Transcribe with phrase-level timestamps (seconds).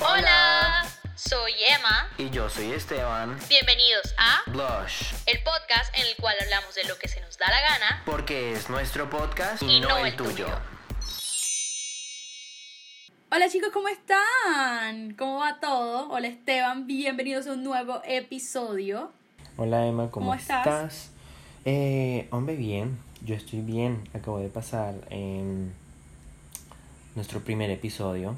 [0.00, 2.08] Hola, soy Emma.
[2.18, 3.36] Y yo soy Esteban.
[3.48, 5.14] Bienvenidos a Blush.
[5.26, 8.02] el podcast en el cual hablamos de lo que se nos da la gana.
[8.04, 10.30] Porque es nuestro podcast y, Y no, no el el tuyo.
[10.46, 10.48] tuyo.
[13.32, 15.14] Hola chicos, ¿cómo están?
[15.14, 16.10] ¿Cómo va todo?
[16.10, 19.12] Hola Esteban, bienvenidos a un nuevo episodio.
[19.56, 21.10] Hola Emma, ¿cómo, ¿Cómo estás?
[21.64, 22.98] Eh, hombre, bien.
[23.22, 24.08] Yo estoy bien.
[24.14, 25.74] Acabo de pasar en
[27.14, 28.36] nuestro primer episodio.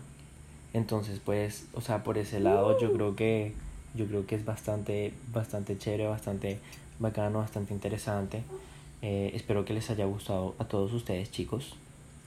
[0.75, 3.53] Entonces, pues, o sea, por ese lado yo creo que
[3.95, 6.59] yo creo que es bastante bastante chévere, bastante
[6.99, 8.43] bacano, bastante interesante.
[9.03, 11.75] Eh, espero que les haya gustado a todos ustedes, chicos.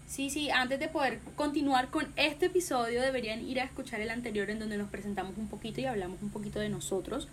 [0.07, 4.49] Sí, sí, antes de poder continuar con este episodio deberían ir a escuchar el anterior
[4.49, 7.27] en donde nos presentamos un poquito y hablamos un poquito de nosotros.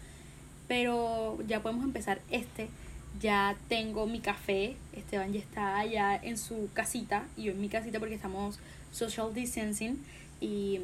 [0.69, 2.69] Pero ya podemos empezar este.
[3.20, 4.77] Ya tengo mi café.
[4.92, 8.61] Esteban ya está allá en su casita y yo en mi casita porque estamos
[8.92, 9.98] social distancing.
[10.41, 10.80] Y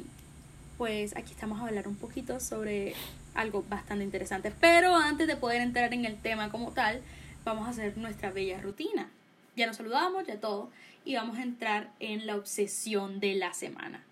[0.78, 2.94] pues aquí estamos a hablar un poquito sobre
[3.34, 4.52] algo bastante interesante.
[4.60, 7.00] Pero antes de poder entrar en el tema como tal,
[7.44, 9.08] vamos a hacer nuestra bella rutina.
[9.56, 10.70] Ya nos saludamos, ya todo.
[11.04, 14.02] Y vamos a entrar en la obsesión de la semana.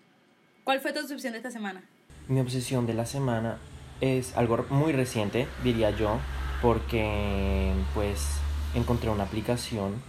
[0.63, 1.83] ¿Cuál fue tu obsesión de esta semana?
[2.27, 3.57] Mi obsesión de la semana
[3.99, 6.19] es algo muy reciente, diría yo,
[6.61, 8.25] porque pues
[8.73, 10.01] encontré una aplicación,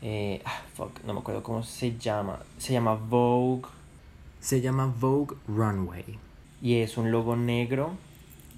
[0.00, 3.68] eh, ah, fuck, no me acuerdo cómo se llama, se llama Vogue,
[4.40, 6.04] se llama Vogue Runway
[6.60, 7.92] y es un logo negro,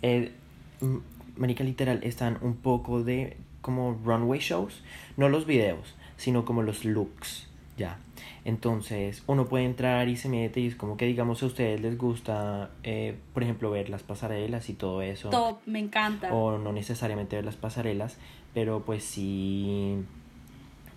[0.02, 0.32] eh,
[0.80, 0.96] mm,
[1.36, 4.82] marica literal, están un poco de como runway shows,
[5.16, 7.98] no los videos, sino como los looks, ya.
[8.44, 11.98] Entonces uno puede entrar y se mete y es como que digamos a ustedes les
[11.98, 15.28] gusta, eh, por ejemplo, ver las pasarelas y todo eso.
[15.28, 16.32] Top, me encanta.
[16.32, 18.16] O no necesariamente ver las pasarelas,
[18.54, 19.98] pero pues sí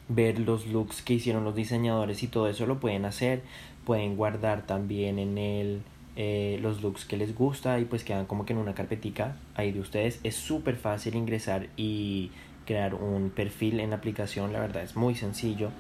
[0.09, 3.42] ver los looks que hicieron los diseñadores y todo eso lo pueden hacer.
[3.86, 5.81] Pueden guardar también en el
[6.16, 9.72] eh, los looks que les gusta y pues quedan como que en una carpetica ahí
[9.72, 10.20] de ustedes.
[10.23, 12.32] Es súper fácil ingresar y
[12.66, 15.72] crear un perfil en la aplicación, la verdad es muy sencillo.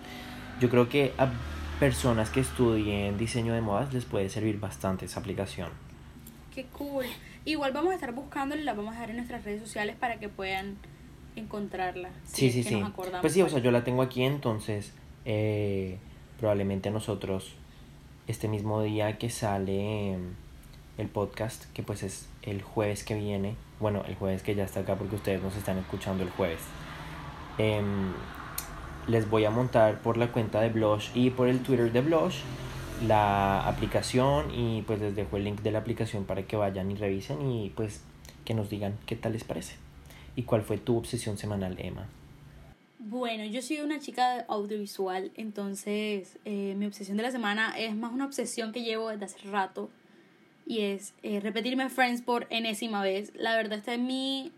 [0.59, 1.29] Yo creo que a
[1.79, 5.69] personas que estudien diseño de modas les puede servir bastante esa aplicación.
[6.53, 7.05] Qué cool.
[7.45, 10.19] Igual vamos a estar buscándola y la vamos a dejar en nuestras redes sociales para
[10.19, 10.77] que puedan
[11.35, 12.09] encontrarla.
[12.25, 12.79] si Sí, sí, sí.
[12.79, 12.93] nos.
[13.21, 14.93] Pues sí, o sea, yo la tengo aquí, entonces
[15.25, 15.97] eh,
[16.39, 17.53] probablemente nosotros
[18.27, 20.17] este mismo día que sale eh,
[20.97, 24.81] el podcast, que pues es el jueves que viene, bueno, el jueves que ya está
[24.81, 26.61] acá porque ustedes nos están escuchando el jueves,
[27.57, 28.13] em,
[29.07, 32.37] les voy a montar por la cuenta de Blush y por el Twitter de Blush
[33.05, 36.95] la aplicación y pues les dejo el link de la aplicación para que vayan y
[36.95, 38.01] revisen y pues
[38.45, 39.75] que nos digan qué tal les parece.
[40.35, 42.07] ¿Y cuál fue tu obsesión semanal, Emma?
[43.05, 48.13] Bueno, yo soy una chica audiovisual, entonces eh, mi obsesión de la semana es más
[48.13, 49.89] una obsesión que llevo desde hace rato
[50.65, 53.33] y es eh, repetirme Friends por enésima vez.
[53.35, 54.53] La verdad, esta es mi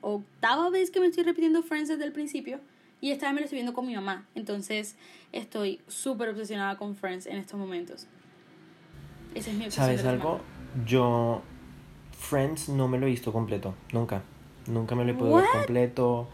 [0.00, 2.60] octava vez que me estoy repitiendo Friends desde el principio
[3.00, 4.94] y esta vez me lo estoy viendo con mi mamá, entonces
[5.32, 8.06] estoy súper obsesionada con Friends en estos momentos.
[9.34, 9.86] Esa es mi obsesión.
[9.86, 10.38] ¿Sabes de la algo?
[10.38, 10.86] semana.
[10.86, 11.42] Yo
[12.12, 14.22] Friends no me lo he visto completo, nunca.
[14.68, 16.28] Nunca me lo he podido ver completo.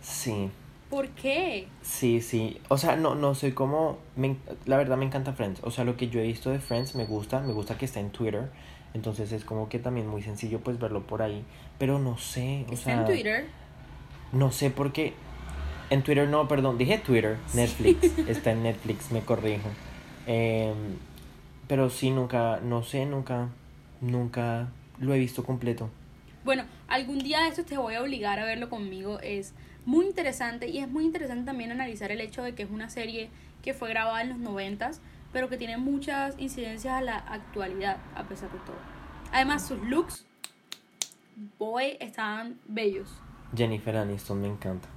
[0.00, 0.50] Sí,
[0.88, 1.68] ¿Por qué?
[1.82, 2.60] sí, sí.
[2.68, 3.98] O sea, no, no soy como...
[4.16, 5.60] me la verdad me encanta Friends.
[5.62, 7.40] O sea, lo que yo he visto de Friends me gusta.
[7.40, 8.50] Me gusta que está en Twitter.
[8.92, 11.44] Entonces es como que también muy sencillo pues verlo por ahí.
[11.78, 12.66] Pero no sé.
[12.68, 13.46] O Está sea, en Twitter.
[14.32, 15.14] No sé por qué.
[15.90, 18.16] En Twitter no, perdón, dije Twitter, Netflix.
[18.28, 19.68] Está en Netflix, me corrijo.
[20.26, 20.96] Em,
[21.66, 23.48] pero sí, nunca, no sé, nunca,
[24.00, 24.68] nunca
[25.00, 25.90] lo he visto completo.
[26.44, 29.18] Bueno, algún día de estos te voy a obligar a verlo conmigo.
[29.20, 29.52] Es
[29.86, 33.30] muy interesante y es muy interesante también analizar el hecho de que es una serie
[33.62, 35.00] que fue grabada en los noventas,
[35.32, 38.76] pero que tiene muchas incidencias a la actualidad, a pesar de todo.
[39.32, 40.26] Además, sus looks,
[41.58, 43.08] boy, estaban bellos.
[43.56, 44.88] Jennifer Aniston me encanta.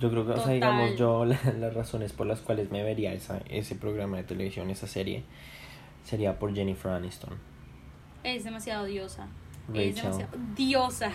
[0.00, 0.54] Yo creo que, o sea, Total.
[0.54, 4.70] digamos, yo la- las razones por las cuales me vería esa, ese programa de televisión,
[4.70, 5.24] esa serie,
[6.04, 7.34] sería por Jennifer Aniston.
[8.22, 9.28] Es demasiado diosa.
[9.72, 9.94] Es Rachel.
[9.94, 11.10] demasiado diosa.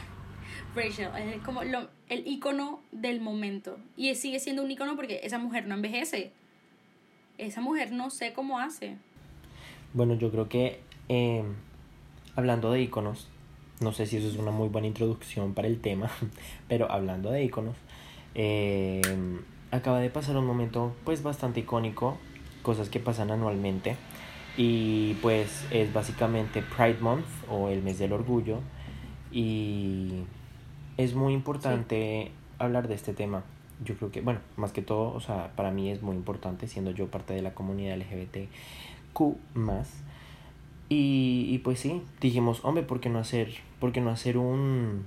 [0.75, 3.77] Rachel es como lo- el icono del momento.
[3.97, 6.31] Y sigue siendo un icono porque esa mujer no envejece.
[7.37, 8.97] Esa mujer no sé cómo hace.
[9.93, 11.43] Bueno, yo creo que eh,
[12.35, 13.27] hablando de iconos,
[13.79, 16.09] no sé si eso es una muy buena introducción para el tema,
[16.67, 17.75] pero hablando de iconos,
[18.35, 19.01] eh,
[19.71, 22.17] acaba de pasar un momento pues bastante icónico,
[22.61, 23.95] cosas que pasan anualmente
[24.57, 28.59] y pues es básicamente Pride Month o el mes del orgullo
[29.31, 30.23] y
[30.99, 33.43] es muy importante hablar de este tema.
[33.85, 36.91] Yo creo que, bueno, más que todo, o sea, para mí es muy importante, siendo
[36.91, 39.37] yo parte de la comunidad LGBTQ
[40.89, 45.05] Y, y pues sí, dijimos, hombre, ¿por qué no hacer, por qué no hacer un,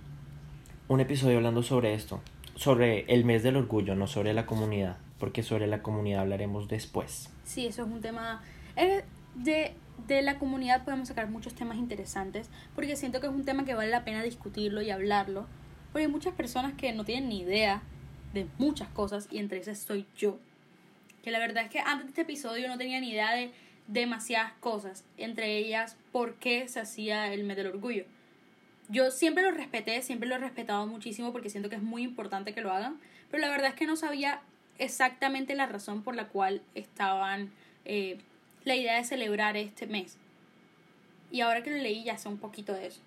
[0.89, 2.21] un episodio hablando sobre esto?
[2.55, 7.29] Sobre el mes del orgullo, no sobre la comunidad, porque sobre la comunidad hablaremos después.
[7.45, 8.41] Sí, eso es un tema...
[8.77, 9.05] eh,
[9.35, 9.75] de,
[10.09, 13.75] de la comunidad podemos sacar muchos temas interesantes, porque siento que es un tema que
[13.75, 15.47] vale la pena discutirlo y hablarlo,
[15.93, 17.83] porque hay muchas personas que no tienen ni idea
[18.33, 20.39] de muchas cosas, y entre esas soy yo.
[21.23, 23.53] Que la verdad es que antes de este episodio no tenía ni idea de
[23.89, 28.05] demasiadas cosas, entre ellas por qué se hacía el mes del orgullo.
[28.89, 32.55] Yo siempre lo respeté, siempre lo he respetado muchísimo porque siento que es muy importante
[32.55, 32.99] que lo hagan,
[33.31, 34.41] pero la verdad es que no sabía
[34.79, 37.51] exactamente la razón por la cual estaban
[37.85, 38.19] eh,
[38.65, 40.17] la idea de celebrar este mes.
[41.31, 43.01] Y ahora que lo leí ya sé un poquito de eso.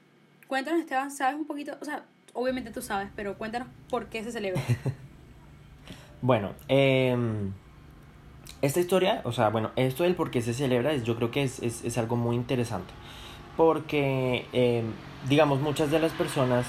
[0.48, 1.78] Cuéntanos, Esteban, ¿sabes un poquito?
[1.82, 2.06] O sea,
[2.36, 4.62] obviamente tú sabes, pero cuéntanos por qué se celebra.
[6.22, 7.52] Bueno, em,
[8.64, 11.44] esta historia, o sea, bueno, esto del por qué se celebra, es, yo creo que
[11.44, 12.92] es, es, es algo muy interesante.
[13.56, 14.86] Porque, em,
[15.30, 16.66] digamos, muchas de las personas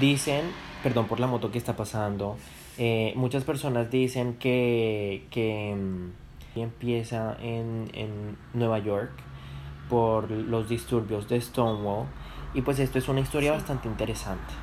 [0.00, 0.42] dicen,
[0.82, 2.38] perdón por la moto que está pasando,
[2.76, 6.10] eh, muchas personas dicen que, que em,
[6.56, 9.12] empieza en, en Nueva York
[9.88, 12.06] por los disturbios de Stonewall.
[12.54, 13.58] Y pues esto es una historia Sí.
[13.58, 14.54] bastante interesante.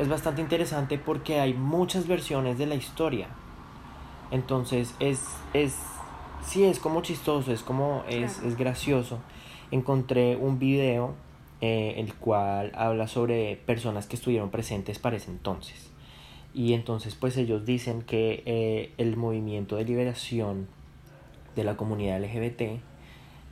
[0.00, 3.28] Es bastante interesante porque hay muchas versiones de la historia.
[4.30, 5.20] Entonces es,
[5.52, 5.76] es,
[6.42, 8.48] sí, es como chistoso, es como, es, Claro.
[8.48, 9.18] es gracioso.
[9.70, 11.14] Encontré un video
[11.60, 15.90] eh, el cual habla sobre personas que estuvieron presentes para ese entonces.
[16.54, 20.66] Y entonces pues ellos dicen que eh, el movimiento de liberación
[21.56, 22.80] de la comunidad LGBT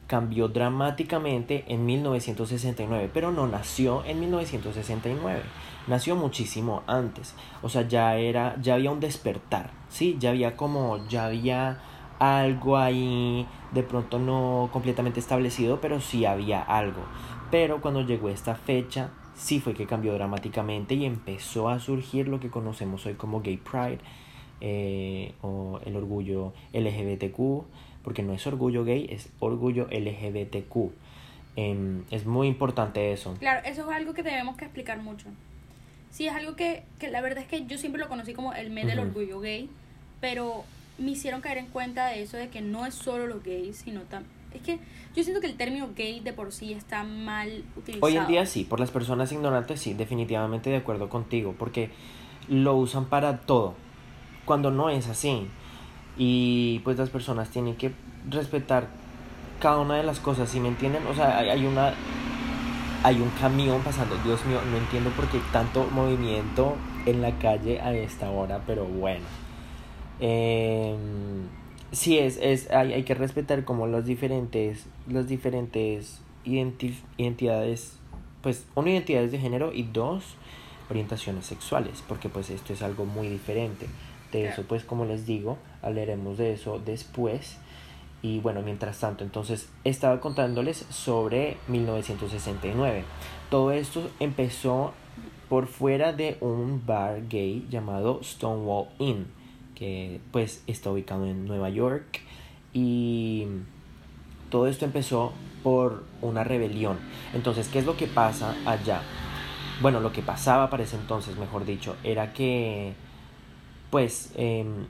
[0.09, 5.43] cambió dramáticamente en 1969, pero no nació en 1969,
[5.87, 7.35] nació muchísimo antes.
[7.63, 11.79] O sea, ya era ya había un despertar, sí, ya había como ya había
[12.19, 17.03] algo ahí de pronto no completamente establecido, pero sí había algo.
[17.51, 22.41] Pero cuando llegó esta fecha, sí fue que cambió dramáticamente y empezó a surgir lo
[22.41, 24.01] que conocemos hoy como Gay Pride
[24.61, 27.65] eh, o el orgullo LGBTQ,
[28.09, 30.93] porque no es orgullo gay, es orgullo LGBTQ.
[31.57, 33.35] Em, es muy importante eso.
[33.39, 35.27] Claro, eso es algo que tenemos que explicar mucho.
[36.11, 38.71] Sí, es algo que, que la verdad es que yo siempre lo conocí como el
[38.71, 39.09] mes del Ujú.
[39.09, 39.69] orgullo gay,
[40.23, 40.65] pero
[40.97, 44.01] me hicieron caer en cuenta de eso de que no es solo los gays, sino
[44.05, 44.33] también...
[44.55, 44.79] Es que
[45.15, 48.07] yo siento que el término gay de por sí está mal utilizado.
[48.07, 51.91] Hoy en día sí, por las personas ignorantes sí, definitivamente de acuerdo contigo, porque
[52.49, 53.75] lo usan para todo,
[54.47, 55.47] cuando no es así.
[56.19, 57.93] Y pues las personas tienen que
[58.29, 58.89] respetar
[59.61, 61.07] cada una de las cosas, ¿sí me entienden?
[61.07, 61.95] O sea, hay, hay una
[63.05, 66.75] hay un camión pasando, Dios mío, no entiendo por qué tanto movimiento
[67.07, 69.25] en la calle a esta hora, pero bueno.
[70.21, 70.97] Eh,
[71.93, 77.97] sí, es, es, hay, hay que respetar como las diferentes, las diferentes identi- identidades,
[78.43, 80.25] pues, uno, identidades de género y dos,
[80.91, 83.87] orientaciones sexuales, porque pues esto es algo muy diferente.
[84.33, 87.59] De eso, pues, como les digo, hablaremos de eso después.
[88.21, 93.05] Y bueno, mientras tanto, entonces estaba contándoles sobre 1969.
[93.49, 94.93] Todo esto empezó
[95.49, 99.27] por fuera de un bar gay llamado Stonewall Inn,
[99.75, 102.21] que pues está ubicado en Nueva York.
[102.75, 103.47] Y
[104.51, 105.33] todo esto empezó
[105.63, 106.99] por una rebelión.
[107.35, 109.03] Entonces, ¿qué es lo que pasa allá?
[109.81, 112.95] Bueno, lo que pasaba para ese entonces, mejor dicho, era que,
[113.91, 114.87] pues, em,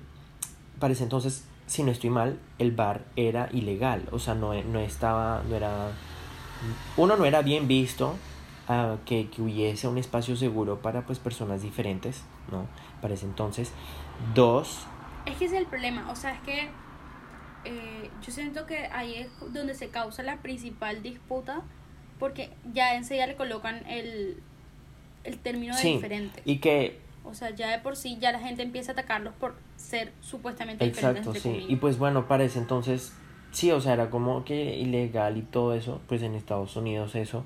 [0.79, 4.09] para ese entonces, si no estoy mal, el bar era ilegal.
[4.13, 5.91] O sea, no, no estaba, no era,
[6.97, 8.17] uno no era bien visto
[8.69, 12.67] ah, que, que hubiese un espacio seguro para, pues, personas diferentes, ¿no?
[13.01, 13.73] Para ese entonces.
[14.35, 14.81] Dos,
[15.27, 16.69] Es que ese es el problema, o sea, es que
[17.65, 21.63] eh, yo siento que ahí es donde se causa la principal disputa,
[22.19, 24.43] porque ya enseguida le colocan el,
[25.25, 26.43] el término de Sí, diferente.
[26.45, 29.55] y que O sea, ya de por sí ya la gente empieza a atacarlos por
[29.77, 31.27] ser supuestamente diferentes.
[31.27, 31.73] Exacto, entre sí.
[31.73, 33.13] Y pues bueno, para ese entonces,
[33.53, 37.45] sí, o sea, era como que ilegal y todo eso, pues en Estados Unidos eso.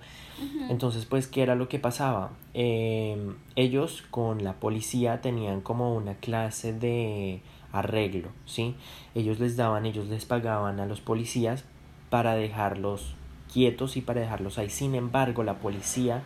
[0.68, 2.30] Entonces, pues, ¿qué era lo que pasaba?
[2.54, 8.74] Eh, ellos con la policía tenían como una clase de arreglo, ¿sí?
[9.14, 11.64] Ellos les daban, ellos les pagaban a los policías
[12.10, 13.14] para dejarlos
[13.52, 14.68] quietos y para dejarlos ahí.
[14.68, 16.22] Sin embargo, la policía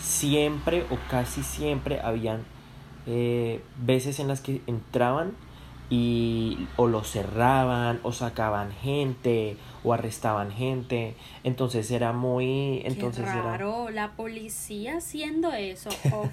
[0.00, 2.44] siempre o casi siempre habían
[3.06, 5.32] eh, veces en las que entraban
[5.90, 11.16] y o lo cerraban o sacaban gente o arrestaban gente.
[11.42, 15.90] Entonces era muy entonces Qué era raro, la policía haciendo eso.
[16.12, 16.28] oh,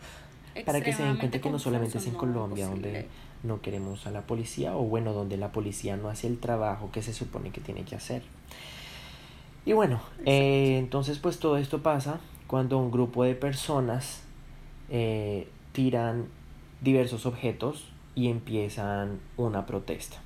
[0.64, 3.06] para que se den cuenta que no solamente es en no, Colombia donde
[3.42, 7.02] no queremos a la policía o bueno donde la policía no hace el trabajo que
[7.02, 8.22] se supone que tiene que hacer.
[9.66, 14.22] Y bueno, eh, entonces pues todo esto pasa cuando un grupo de personas
[14.88, 16.24] eh, tiran
[16.80, 20.16] diversos objetos y empiezan una protesta,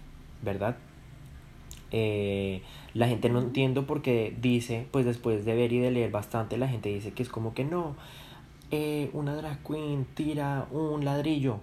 [0.43, 0.77] ¿verdad?
[1.91, 2.63] Eh,
[2.95, 6.69] la gente no entiendo porque dice, pues después de ver y de leer bastante, la
[6.69, 7.97] gente dice que es como que no,
[8.71, 11.59] eh, una drag queen tira un ladrillo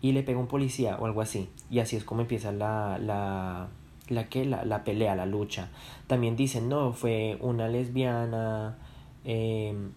[0.00, 1.48] y le pega un policía o algo así.
[1.70, 3.68] Y así es como empieza la, la,
[4.08, 5.68] la, que la, la pelea, la lucha.
[6.08, 8.76] También dicen, no, fue una lesbiana
[9.24, 9.92] em,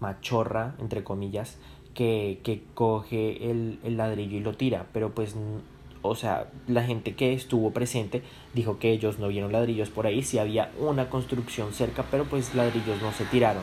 [0.00, 1.58] machorra, entre comillas,
[1.94, 4.86] que, que coge el, el ladrillo y lo tira.
[4.92, 5.36] Pero pues
[6.06, 8.22] o sea, la gente que estuvo presente
[8.52, 12.54] dijo que ellos no vieron ladrillos por ahí, sí había una construcción cerca, pero pues
[12.54, 13.62] ladrillos no se tiraron,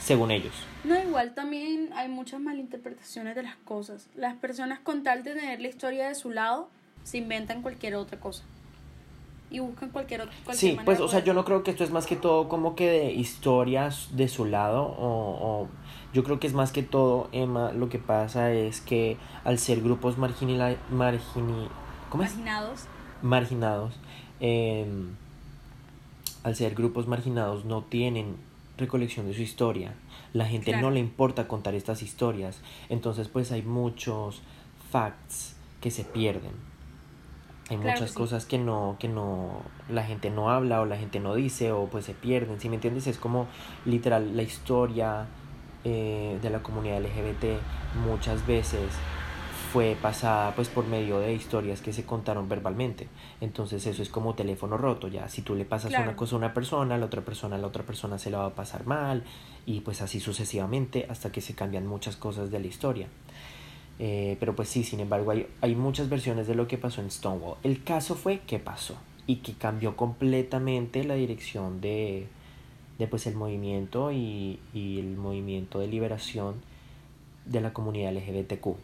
[0.00, 0.52] según ellos.
[0.84, 4.08] No, igual también hay muchas malinterpretaciones de las cosas.
[4.14, 6.68] Las personas con tal de tener la historia de su lado,
[7.02, 8.44] se inventan cualquier otra cosa.
[9.50, 11.90] Y buscan cualquier otra cualquier Sí, pues, o sea, yo no creo que esto es
[11.90, 15.68] más que todo como que de historias de su lado, o, o
[16.16, 19.82] yo creo que es más que todo, Emma, lo que pasa es que al ser
[19.82, 21.68] grupos marginila, margini,
[22.08, 22.30] ¿cómo es?
[22.30, 22.86] Marginados.
[23.20, 23.94] marginados,
[24.40, 24.86] eh,
[26.42, 28.36] al ser grupos marginados no tienen
[28.78, 29.92] recolección de su historia.
[30.32, 30.86] La gente Claro.
[30.86, 32.62] no le importa contar estas historias.
[32.88, 34.40] Entonces pues hay muchos
[34.90, 36.52] facts que se pierden.
[37.68, 38.14] Hay Claro muchas que sí.
[38.14, 41.86] cosas que no, que no, la gente no habla o la gente no dice o
[41.88, 42.58] pues se pierden.
[42.58, 43.06] Si me entiendes?
[43.06, 43.48] Es como
[43.84, 45.26] literal la historia
[45.88, 47.60] eh, de la comunidad LGBT
[48.04, 48.80] muchas veces
[49.72, 53.06] fue pasada pues por medio de historias que se contaron verbalmente.
[53.40, 56.02] Entonces eso es como teléfono roto, ya si tú le pasas Claro.
[56.08, 58.54] una cosa a una persona, la otra persona, la otra persona se la va a
[58.56, 59.22] pasar mal
[59.64, 63.06] y pues así sucesivamente hasta que se cambian muchas cosas de la historia.
[64.00, 67.12] Eh, pero pues sí, sin embargo, hay, hay muchas versiones de lo que pasó en
[67.12, 67.58] Stonewall.
[67.62, 68.96] El caso fue que pasó
[69.28, 72.26] y que cambió completamente la dirección de,
[72.98, 76.62] de pues el movimiento y, y el movimiento de liberación
[77.44, 78.76] de la comunidad LGBTQ.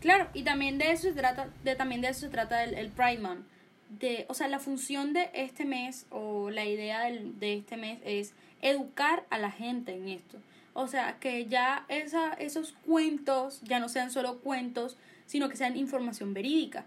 [0.00, 2.88] Claro, y también de eso se trata, de, también de eso se trata el, el
[2.90, 3.46] Pride Month.
[4.00, 8.00] De, o sea, la función de este mes o la idea del, de este mes
[8.04, 8.32] es
[8.62, 10.38] educar a la gente en esto.
[10.74, 14.96] O sea, que ya esa, esos cuentos ya no sean solo cuentos,
[15.26, 16.86] sino que sean información verídica.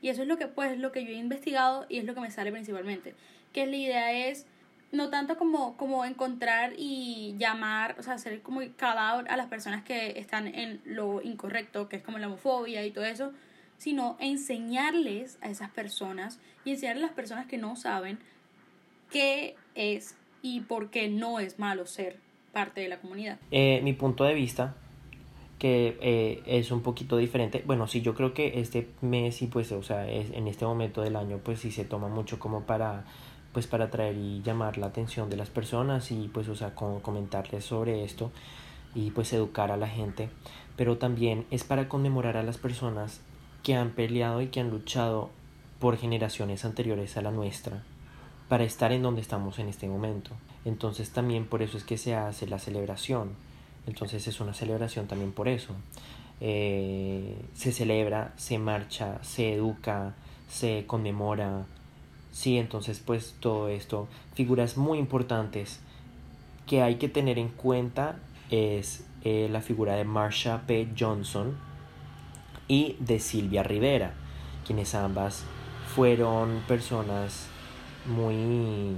[0.00, 2.20] Y eso es lo que, pues, lo que yo he investigado y es lo que
[2.20, 3.14] me sale principalmente.
[3.52, 4.46] Que la idea es
[4.92, 9.84] no tanto como, como encontrar y llamar, o sea, hacer como cadáver a las personas
[9.84, 13.32] que están en lo incorrecto, que es como la homofobia y todo eso,
[13.78, 18.18] sino enseñarles a esas personas y enseñarles a las personas que no saben
[19.10, 22.18] qué es y por qué no es malo ser
[22.52, 23.38] parte de la comunidad.
[23.50, 24.74] Eh, mi punto de vista,
[25.58, 27.62] que eh, es un poquito diferente.
[27.64, 31.02] Bueno, sí, yo creo que este mes y pues, o sea, es, en este momento
[31.02, 33.04] del año, pues sí se toma mucho como para,
[33.52, 37.00] pues para atraer y llamar la atención de las personas y pues, o sea, con,
[37.00, 38.30] comentarles sobre esto
[38.94, 40.28] y pues educar a la gente.
[40.76, 43.20] Pero también es para conmemorar a las personas
[43.62, 45.30] que han peleado y que han luchado
[45.78, 47.82] por generaciones anteriores a la nuestra
[48.48, 50.32] para estar en donde estamos en este momento.
[50.64, 53.30] Entonces también por eso es que se hace la celebración.
[53.86, 55.74] Entonces es una celebración también por eso.
[56.40, 60.14] Eh, se celebra, se marcha, se educa,
[60.48, 61.64] se conmemora.
[62.32, 65.80] Sí, entonces pues todo esto, figuras muy importantes
[66.66, 68.16] que hay que tener en cuenta
[68.50, 70.88] es eh, la figura de Marsha P.
[70.98, 71.56] Johnson
[72.68, 74.14] y de Silvia Rivera,
[74.64, 75.44] quienes ambas
[75.94, 77.48] fueron personas
[78.06, 78.94] muy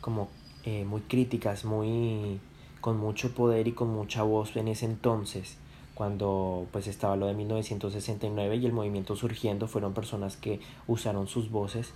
[0.00, 0.28] como
[0.64, 2.40] eh, muy críticas, muy
[2.80, 5.58] con mucho poder y con mucha voz en ese entonces,
[5.94, 11.50] cuando pues estaba lo de 1969 y el movimiento surgiendo, fueron personas que usaron sus
[11.50, 11.92] voces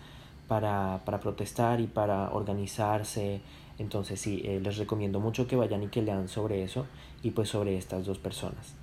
[0.51, 3.41] para, para protestar y para organizarse.
[3.79, 6.89] Entonces sí, eh, les recomiendo mucho que vayan y que lean sobre eso
[7.23, 8.75] y pues sobre estas dos personas.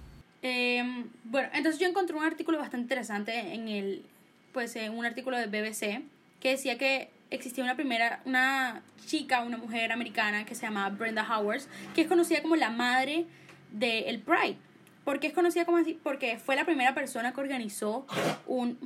[0.44, 0.82] Eh,
[1.26, 4.06] bueno, entonces yo encontré un artículo bastante interesante en el,
[4.54, 6.04] pues en un artículo de BBC
[6.40, 11.28] que decía que existía una primera, una chica, una mujer americana que se llamaba Brenda
[11.30, 13.26] Howard, que es conocida como la madre
[13.74, 14.56] del Pride.
[15.04, 16.00] ¿Por qué es conocida como así?
[16.02, 18.08] Porque fue la primera persona que organizó
[18.48, 18.78] un,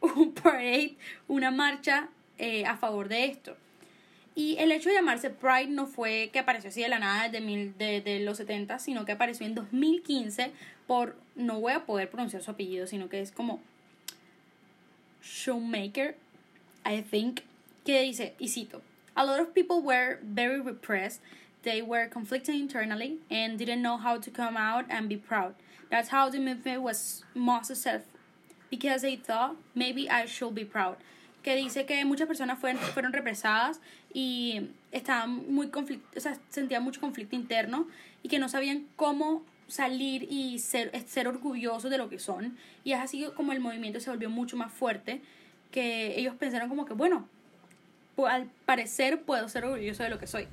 [0.00, 0.96] un parade,
[1.28, 3.56] una marcha eh, a favor de esto.
[4.34, 7.44] Y el hecho de llamarse Pride no fue que apareció así de la nada desde
[7.44, 10.52] mil, de, los 70, sino que apareció en 2015
[10.86, 13.60] por, no voy a poder pronunciar su apellido, sino que es como
[15.22, 16.16] Shoemaker,
[16.86, 17.40] I think,
[17.84, 18.82] que dice, y cito,
[19.14, 21.20] A lot of people were very repressed,
[21.62, 25.54] they were conflicted internally and didn't know how to come out and be proud.
[25.90, 28.19] That's how the movement was most successful,
[28.70, 30.96] because they thought, maybe I should be proud.
[31.42, 33.80] que dice que muchas personas fueron, fueron represadas
[34.12, 37.86] y estaban muy conflicto, o sea, sentían mucho conflicto interno
[38.22, 42.56] y que no sabían cómo salir y ser, ser orgullosos de lo que son.
[42.84, 45.22] Y es así como el movimiento se volvió mucho más fuerte,
[45.70, 47.26] que ellos pensaron como que, bueno,
[48.28, 50.46] al parecer puedo ser orgulloso de lo que soy.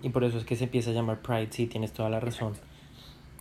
[0.00, 2.54] Y por eso es que se empieza a llamar Pride, sí, tienes toda la razón.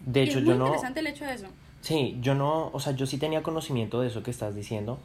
[0.03, 0.65] De hecho, es yo muy no...
[0.65, 1.47] interesante el hecho de eso.
[1.86, 4.98] Sí, yo no, o sea, yo sí tenía conocimiento de eso que estás diciendo,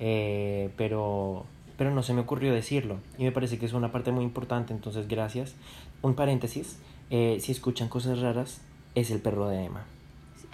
[0.00, 1.46] eh, pero,
[1.78, 2.98] pero no se me ocurrió decirlo.
[3.18, 5.54] Y me parece que es una parte muy importante, entonces gracias.
[6.02, 8.62] Un paréntesis, eh, si escuchan cosas raras,
[8.96, 9.84] es el perro de Emma.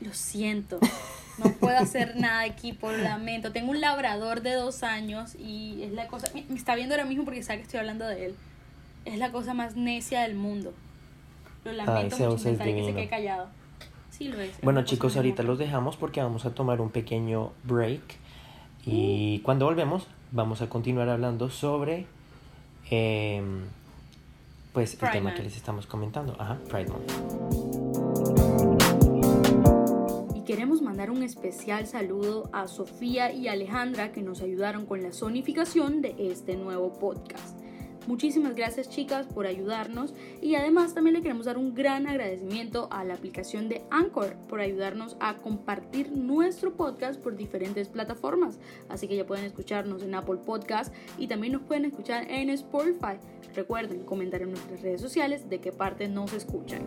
[0.03, 0.81] Lo siento.
[1.39, 3.51] No puedo hacer nada equipo, lo lamento.
[3.51, 6.29] Tengo un labrador de dos años y es la cosa.
[6.35, 8.35] Me está viendo ahora mismo porque sabe que estoy hablando de él.
[9.07, 10.75] Es la cosa más necia del mundo.
[11.65, 13.60] Lo lamento Ay, mucho es que se quede callado.
[14.63, 18.03] Bueno chicos, ahorita los dejamos porque vamos a tomar un pequeño break.
[18.85, 22.07] Y cuando volvemos vamos a continuar hablando sobre
[22.91, 23.63] em,
[24.73, 27.13] pues el tema que les estamos comentando, ajá, Pride Month.
[30.37, 35.13] Y queremos mandar un especial saludo a Sofía y Alejandra que nos ayudaron con la
[35.13, 37.60] sonificación de este nuevo podcast.
[38.07, 43.05] Muchísimas gracias chicas por ayudarnos y además también le queremos dar un gran agradecimiento a
[43.05, 48.59] la aplicación de Anchor por ayudarnos a compartir nuestro podcast por diferentes plataformas.
[48.89, 53.19] Así que ya pueden escucharnos en Apple Podcast y también nos pueden escuchar en Spotify.
[53.55, 56.87] Recuerden comentar en nuestras redes sociales de qué parte nos escuchan.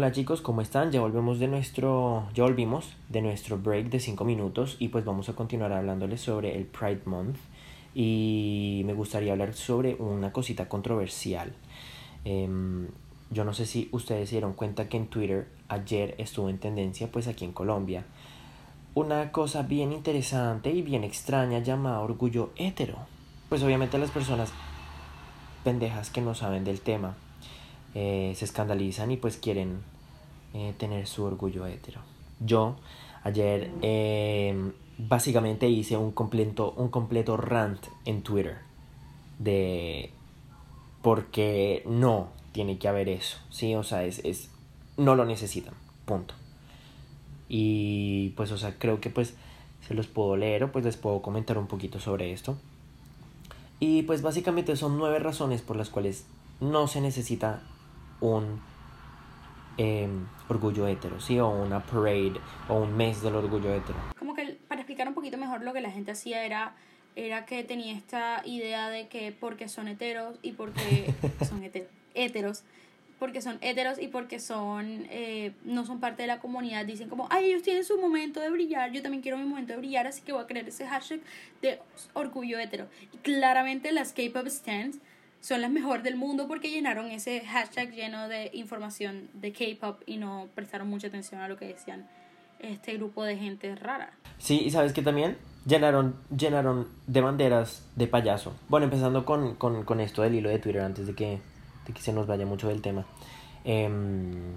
[0.00, 0.90] Hola chicos, ¿cómo están?
[0.92, 5.28] Ya volvemos de nuestro, ya volvimos de nuestro break de 5 minutos y pues vamos
[5.28, 7.36] a continuar hablándoles sobre el Pride Month
[7.94, 11.52] y me gustaría hablar sobre una cosita controversial.
[12.24, 12.88] Em,
[13.28, 17.12] yo no sé si ustedes se dieron cuenta que en Twitter ayer estuvo en tendencia
[17.12, 18.06] pues aquí en Colombia
[18.94, 22.96] una cosa bien interesante y bien extraña llamada orgullo hétero.
[23.50, 24.50] Pues obviamente las personas
[25.62, 27.16] pendejas que no saben del tema
[27.94, 29.80] eh, se escandalizan y pues quieren
[30.54, 32.00] eh, tener su orgullo hétero.
[32.40, 32.76] Yo
[33.22, 38.58] ayer eh, básicamente hice un completo, un completo rant en Twitter
[39.38, 40.10] de
[41.02, 43.74] porque no tiene que haber eso, ¿sí?
[43.74, 44.50] O sea, es, es
[44.96, 45.74] no lo necesitan,
[46.04, 46.34] punto.
[47.48, 49.34] Y pues, o sea, creo que pues
[49.86, 52.56] se los puedo leer o pues les puedo comentar un poquito sobre esto.
[53.80, 56.26] Y pues básicamente son nueve razones por las cuales
[56.60, 57.62] no se necesita
[58.20, 58.60] un
[59.78, 60.08] eh,
[60.48, 61.38] orgullo hetero, ¿sí?
[61.38, 62.34] O una parade
[62.68, 63.98] o un mes del orgullo hetero.
[64.18, 66.74] como que para explicar un poquito mejor lo que la gente hacía era
[67.16, 71.12] era que tenía esta idea de que porque son heteros y porque
[71.48, 72.62] son hete- heteros
[73.18, 77.26] porque son heteros y porque son eh, no son parte de la comunidad dicen como
[77.30, 80.22] ay ellos tienen su momento de brillar yo también quiero mi momento de brillar así
[80.22, 81.20] que voy a crear ese hashtag
[81.62, 81.80] de
[82.14, 84.98] orgullo hetero y claramente las K-pop stands
[85.40, 90.16] son las mejores del mundo porque llenaron ese hashtag lleno de información de K-pop y
[90.16, 92.06] no prestaron mucha atención a lo que decían
[92.58, 94.12] este grupo de gente rara.
[94.38, 98.54] Sí, y sabes que también llenaron, llenaron de banderas de payaso.
[98.68, 101.40] Bueno, empezando con, con, con esto del hilo de Twitter antes de que,
[101.86, 103.06] de que se nos vaya mucho del tema.
[103.64, 104.54] Em,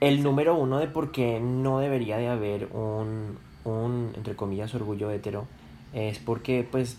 [0.00, 5.10] el número uno de por qué no debería de haber un, un, entre comillas, orgullo
[5.10, 5.46] hetero
[5.92, 6.98] es porque pues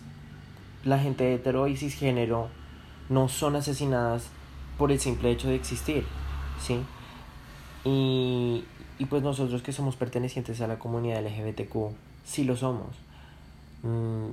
[0.84, 2.48] la gente hetero y cisgénero
[3.08, 4.28] no son asesinadas
[4.78, 6.04] por el simple hecho de existir,
[6.60, 6.80] ¿sí?
[7.84, 8.64] Y,
[8.98, 11.92] y pues nosotros que somos pertenecientes a la comunidad LGBTQ,
[12.24, 12.96] sí lo somos.
[13.82, 14.30] Mm,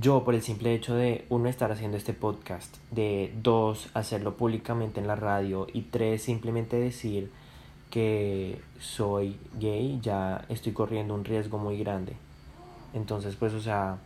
[0.00, 5.00] yo por el simple hecho de, uno, estar haciendo este podcast, de dos, hacerlo públicamente
[5.00, 7.30] en la radio y tres, simplemente decir
[7.90, 12.14] que soy gay, ya estoy corriendo un riesgo muy grande.
[12.92, 13.98] Entonces, pues, o sea,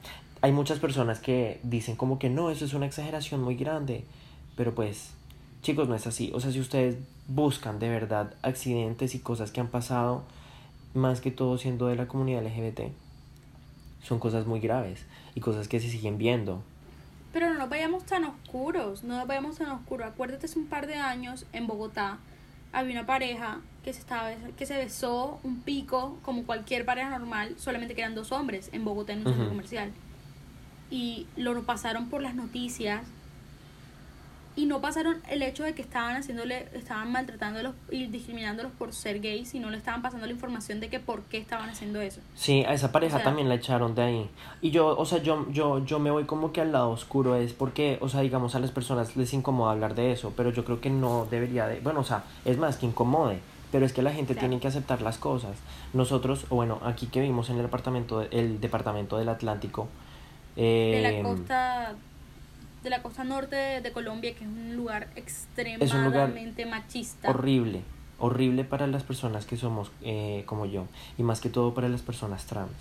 [0.42, 4.05] hay muchas personas que dicen como que no, eso es una exageración muy grande,
[4.57, 5.12] pero pues,
[5.62, 6.33] chicos, no es así.
[6.35, 6.96] O sea, si ustedes
[7.28, 10.24] buscan de verdad accidentes y cosas que han pasado,
[10.94, 12.90] más que todo siendo de la comunidad LGBT,
[14.02, 16.61] son cosas muy graves y cosas que se siguen viendo.
[17.33, 20.09] Pero no nos vayamos tan oscuros, no nos vayamos tan oscuros.
[20.09, 22.18] Acuérdate, hace un par de años en Bogotá
[22.72, 27.55] había una pareja que se, estaba, que se besó un pico como cualquier pareja normal,
[27.59, 29.92] solamente que eran dos hombres en Bogotá en un centro comercial.
[30.92, 33.02] Y lo pasaron por las noticias
[34.55, 39.20] y no pasaron el hecho de que estaban haciéndole, estaban maltratándolos y discriminándolos por ser
[39.20, 42.20] gays y no le estaban pasando la información de que por qué estaban haciendo eso.
[42.35, 44.31] Sí, a esa pareja O sea- también la echaron de ahí.
[44.61, 47.55] Y yo, o sea, yo, yo, yo me voy como que al lado oscuro, es
[47.55, 50.83] porque, o sea, digamos, a las personas les incomoda hablar de eso, pero yo creo
[50.83, 53.38] que no debería de, bueno, o sea, es más que incomode,
[53.70, 54.48] pero es que la gente Claro.
[54.48, 55.57] tiene que aceptar las cosas.
[55.94, 59.88] Nosotros, o bueno, aquí que vimos en el apartamento, el departamento del Atlántico,
[60.57, 61.95] De la eh, costa
[62.83, 67.31] de la costa norte de, de Colombia, que es un lugar extremadamente machista.
[67.31, 67.83] horrible,
[68.19, 70.87] horrible para las personas que somos eh, como yo
[71.17, 72.73] y más que todo para las personas trans.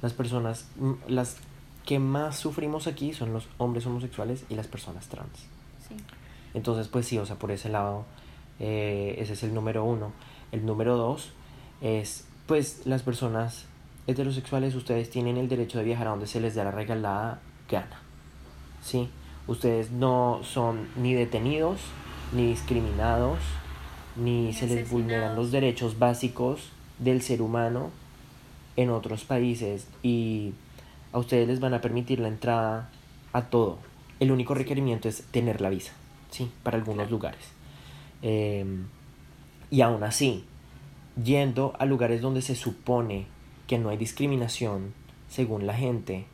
[0.00, 0.68] Las personas,
[1.08, 1.38] las
[1.84, 5.46] que más sufrimos aquí son los hombres homosexuales y las personas trans.
[5.88, 5.96] Sí.
[6.54, 8.04] Entonces, pues sí, o sea, por ese lado,
[8.60, 10.12] eh, ese es el número uno.
[10.52, 11.30] El número dos
[11.80, 13.66] es, pues, las personas
[14.08, 17.40] heterosexuales, ustedes tienen el derecho de viajar a donde se les dé la regalada
[17.70, 18.00] gana.
[18.82, 19.08] ¿Sí?
[19.46, 21.80] Ustedes no son ni detenidos,
[22.32, 23.38] ni discriminados,
[24.16, 27.90] ni Ni se les vulneran los derechos básicos del ser humano
[28.76, 30.54] en otros países y
[31.12, 32.90] a ustedes les van a permitir la entrada
[33.32, 33.78] a todo.
[34.20, 35.92] El único requerimiento es tener la visa,
[36.30, 36.50] ¿sí?
[36.62, 37.10] Para algunos Claro.
[37.10, 37.44] lugares.
[38.22, 38.64] Eh,
[39.70, 40.44] y aún así,
[41.22, 43.26] yendo a lugares donde se supone
[43.68, 44.92] que no hay discriminación,
[45.28, 46.26] según la gente,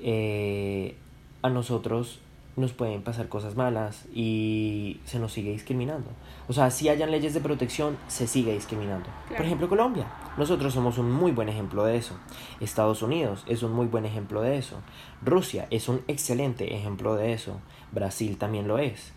[0.00, 0.96] eh,
[1.42, 2.18] a nosotros
[2.56, 6.10] nos pueden pasar cosas malas y se nos sigue discriminando.
[6.48, 9.08] O sea, si hayan leyes de protección, se sigue discriminando.
[9.28, 10.06] Por ejemplo, Colombia.
[10.36, 12.18] Nosotros somos un muy buen ejemplo de eso.
[12.58, 14.80] Estados Unidos es un muy buen ejemplo de eso.
[15.22, 17.60] Rusia es un excelente ejemplo de eso.
[17.92, 19.12] Brasil también lo es.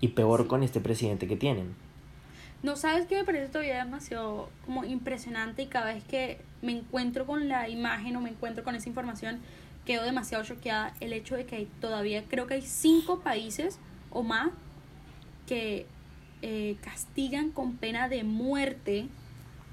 [0.00, 0.48] Y peor Sí.
[0.48, 1.74] con este presidente que tienen.
[2.62, 7.26] No sabes que me parece todavía demasiado como impresionante y cada vez que me encuentro
[7.26, 9.40] con la imagen o me encuentro con esa información
[9.86, 13.78] quedo demasiado choqueada el hecho de que hay todavía creo que hay cinco países
[14.10, 14.50] o más
[15.46, 15.86] que
[16.42, 19.08] eh, castigan con pena de muerte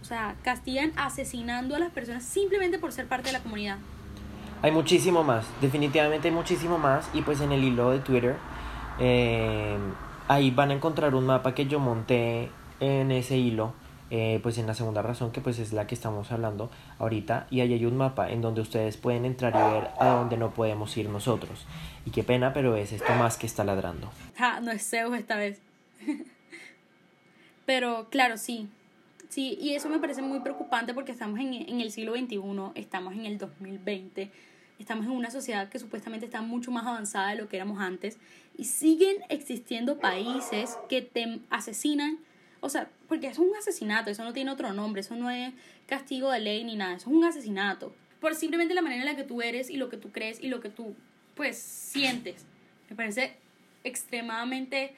[0.02, 3.78] o sea castigan asesinando a las personas simplemente por ser parte de la comunidad
[4.62, 7.10] Hay muchísimo más, definitivamente hay muchísimo más.
[7.14, 8.36] Y pues en el hilo de Twitter,
[9.00, 9.78] eh,
[10.28, 13.74] ahí van a encontrar un mapa que yo monté en ese hilo,
[14.10, 17.48] eh, pues en la segunda razón, que pues es la que estamos hablando ahorita.
[17.50, 20.54] Y ahí hay un mapa en donde ustedes pueden entrar y ver a dónde no
[20.54, 21.66] podemos ir nosotros.
[22.06, 24.10] Y qué pena, pero es esto más que está ladrando.
[24.38, 25.60] Ja, no es Zeus esta vez.
[27.66, 28.70] Pero claro, sí.
[29.28, 32.40] Sí, y eso me parece muy preocupante porque estamos en, en el siglo XXI,
[32.76, 34.32] estamos en el 2020,
[34.80, 38.18] estamos en una sociedad que supuestamente está mucho más avanzada de lo que éramos antes
[38.58, 42.20] y siguen existiendo países que te asesinan,
[42.60, 45.54] o sea, porque eso es un asesinato, eso no tiene otro nombre, eso no es
[45.86, 47.94] castigo de ley ni nada, eso es un asesinato.
[48.20, 50.48] Por simplemente la manera en la que tú eres y lo que tú crees y
[50.48, 50.96] lo que tú,
[51.36, 52.46] pues, sientes.
[52.90, 53.36] Me parece
[53.84, 54.94] extremadamente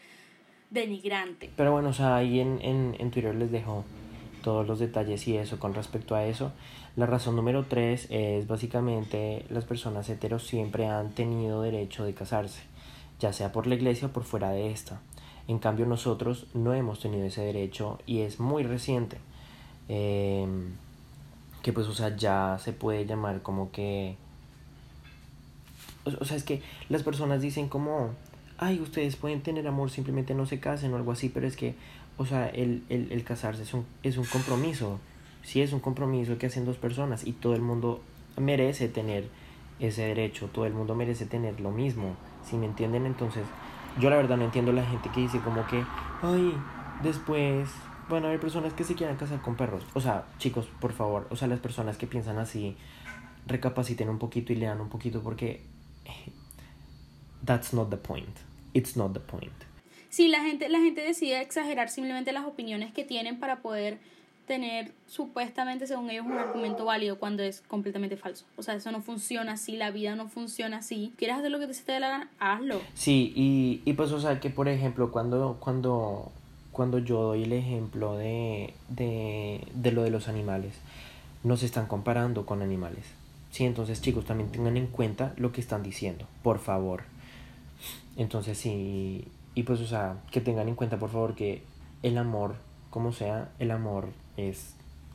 [0.70, 1.50] denigrante.
[1.56, 3.84] Pero bueno, o sea, ahí en, en, en Twitter les dejo
[4.44, 6.52] todos los detalles y eso con respecto a eso.
[6.96, 12.62] La razón número tres es básicamente las personas heteros siempre han tenido derecho de casarse,
[13.20, 15.02] ya sea por la iglesia o por fuera de esta.
[15.50, 19.18] En cambio nosotros no hemos tenido ese derecho y es muy reciente.
[19.88, 20.48] Eh,
[21.64, 24.16] que pues, o sea, ya se puede llamar como que...
[26.06, 28.12] O, o sea, es que las personas dicen como,
[28.60, 31.74] ay, ustedes pueden tener amor, simplemente no se casen o algo así, pero es que,
[32.18, 35.00] o sea, el, el, el casarse es un, es un compromiso.
[35.42, 38.02] Sí, es un compromiso que hacen dos personas y todo el mundo
[38.38, 39.28] merece tener
[39.80, 42.16] ese derecho, todo el mundo merece tener lo mismo,
[42.48, 43.08] si me entienden?
[43.08, 43.46] Entonces,
[44.00, 45.84] yo la verdad no entiendo la gente que dice como que,
[46.22, 46.54] ay,
[47.04, 47.70] después
[48.10, 49.84] van a haber personas que se quieran casar con perros.
[49.94, 52.76] O sea, chicos, por favor, o sea, las personas que piensan así,
[53.46, 55.62] recapaciten un poquito y lean un poquito porque
[57.46, 58.38] that's not the point.
[58.74, 59.54] It's not the point.
[60.10, 64.00] Sí, la gente, la gente decide exagerar simplemente las opiniones que tienen para poder
[64.50, 68.46] tener supuestamente, según ellos, un argumento válido cuando es completamente falso.
[68.58, 71.14] O sea, eso no funciona así, la vida no funciona así.
[71.18, 72.32] ¿Quieres hacer lo que te se te la gana?
[72.40, 72.82] Hazlo.
[72.96, 76.32] Sí, y, y pues, o sea, que por ejemplo, cuando, cuando,
[76.72, 80.74] cuando yo doy el ejemplo de, de, de lo de los animales,
[81.44, 83.06] no se están comparando con animales.
[83.52, 87.04] Sí, entonces chicos, también tengan en cuenta lo que están diciendo, por favor.
[88.18, 91.62] Entonces sí, y pues, o sea, que tengan en cuenta, por favor, que
[92.02, 92.56] el amor,
[92.90, 94.74] como sea, el amor es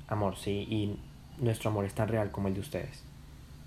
[0.08, 0.96] amor, sí, y
[1.38, 3.02] nuestro amor es tan real como el de ustedes.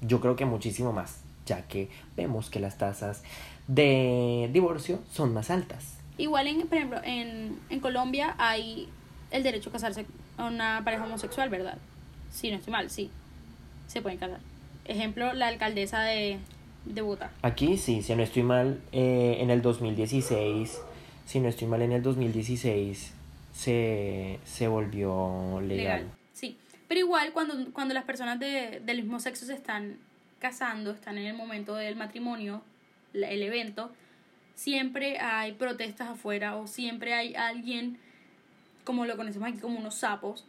[0.02, 3.24] Yo creo que muchísimo más, ya que vemos que las tasas
[3.68, 5.98] de divorcio son más altas.
[6.18, 8.90] Igual, en, por ejemplo, en, en Colombia hay
[9.32, 10.06] el derecho a casarse
[10.38, 11.78] a una pareja homosexual, ¿verdad?
[12.32, 13.10] Sí, no estoy mal, sí.
[13.88, 14.40] Se pueden casar.
[14.86, 16.40] Ejemplo, la alcaldesa de,
[16.86, 17.32] de votar.
[17.42, 20.80] Aquí sí, si no estoy mal, eh, en el 2016,
[21.26, 23.14] si no estoy mal, en el 2016
[23.58, 26.12] se, se volvió legal.
[26.32, 29.98] Sí, pero igual cuando, cuando las personas de, del mismo sexo se están
[30.38, 32.62] casando, están en el momento del matrimonio,
[33.14, 33.92] el evento,
[34.54, 37.98] siempre hay protestas afuera o siempre hay alguien,
[38.84, 40.46] como lo conocemos aquí, como unos sapos,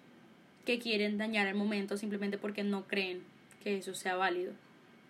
[0.67, 3.23] que quieren dañar el momento simplemente porque no creen
[3.65, 4.53] que eso sea válido.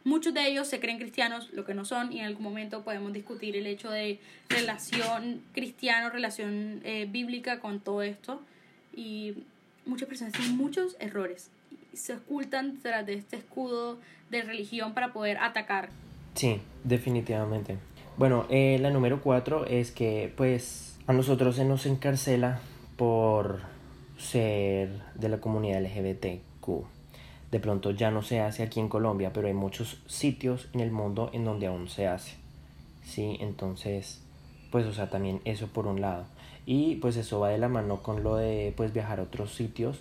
[0.08, 3.12] Muchos de ellos se creen cristianos, lo que no son, y en algún momento podemos
[3.12, 4.18] discutir el hecho de
[4.48, 8.40] relación cristiano, relación eh, bíblica con todo esto.
[8.94, 9.34] Y
[9.84, 11.50] muchas personas tienen muchos errores
[11.98, 13.98] se ocultan tras de este escudo
[14.30, 15.88] de religión para poder atacar.
[16.34, 17.76] Sí, definitivamente.
[18.16, 22.60] Bueno, eh, la número cuatro es que pues a nosotros se nos encarcela
[22.96, 23.60] por
[24.18, 26.97] ser de la comunidad LGBTQ.
[27.50, 30.90] De pronto ya no se hace aquí en Colombia, pero hay muchos sitios en el
[30.90, 32.36] mundo en donde aún se hace.
[33.04, 34.20] Sí, entonces,
[34.70, 36.24] pues o sea, también eso por un lado.
[36.66, 40.00] Y pues eso va de la mano con lo de pues viajar a otros sitios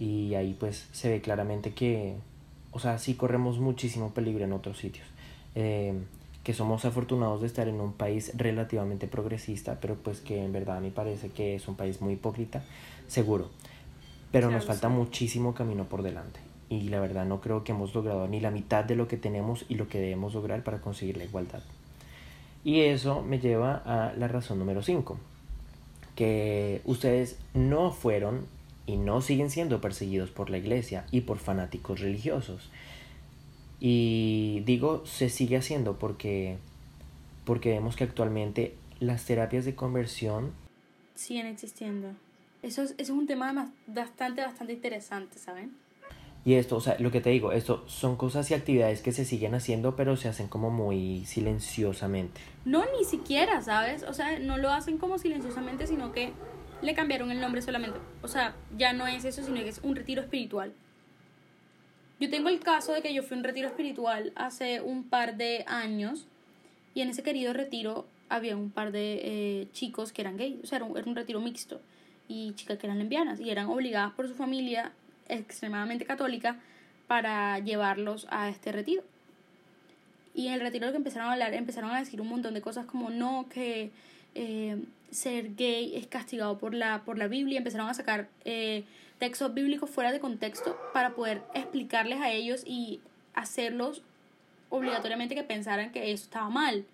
[0.00, 2.16] y ahí pues se ve claramente que,
[2.72, 5.06] o sea, sí corremos muchísimo peligro en otros sitios.
[5.54, 5.94] Eh,
[6.42, 10.80] que somos afortunados de estar en un país relativamente progresista, pero pues que en verdad
[10.80, 12.64] me parece que es un país muy hipócrita,
[13.06, 13.50] seguro.
[14.32, 14.94] Pero nos falta sí.
[14.94, 16.40] muchísimo camino por delante.
[16.70, 19.66] Y la verdad no creo que hemos logrado ni la mitad de lo que tenemos
[19.68, 21.62] y lo que debemos lograr para conseguir la igualdad.
[22.64, 25.18] Y eso me lleva a la razón número 5,
[26.14, 28.46] que ustedes no fueron
[28.86, 32.70] y no siguen siendo perseguidos por la iglesia y por fanáticos religiosos.
[33.80, 36.58] Y digo, se sigue haciendo porque,
[37.44, 40.52] porque vemos que actualmente las terapias de conversión,
[41.14, 42.14] Siguen existiendo.
[42.62, 45.72] Eso es, eso es un tema bastante, bastante interesante, ¿saben?
[46.44, 49.26] Y esto, o sea, lo que te digo, esto son cosas y actividades que se
[49.26, 52.40] siguen haciendo, pero se hacen como muy silenciosamente.
[52.64, 54.04] No, ni siquiera, ¿sabes?
[54.04, 56.32] O sea, no lo hacen como silenciosamente, sino que
[56.80, 57.98] le cambiaron el nombre solamente.
[58.22, 60.72] O sea, ya no es eso, sino que es un retiro espiritual.
[62.20, 65.36] Yo tengo el caso de que yo fui a un retiro espiritual hace un par
[65.36, 66.26] de años
[66.94, 70.56] y en ese querido retiro había un par de eh, chicos que eran gays.
[70.62, 71.82] O sea, era un, era un retiro mixto
[72.28, 74.92] y chicas que eran lesbianas y eran obligadas por su familia
[75.30, 76.56] extremadamente católica
[77.06, 79.02] para llevarlos a este retiro.
[80.34, 82.60] Y en el retiro lo que empezaron a hablar, empezaron a decir un montón de
[82.60, 83.90] cosas como no, que
[84.34, 87.58] eh, ser gay es castigado por la, por la Biblia.
[87.58, 88.84] Empezaron a sacar eh,
[89.18, 93.00] textos bíblicos fuera de contexto para poder explicarles a ellos y
[93.34, 94.02] hacerlos
[94.68, 96.84] obligatoriamente que pensaran que eso estaba mal.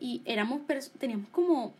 [0.00, 0.62] Y éramos,
[0.98, 1.74] teníamos como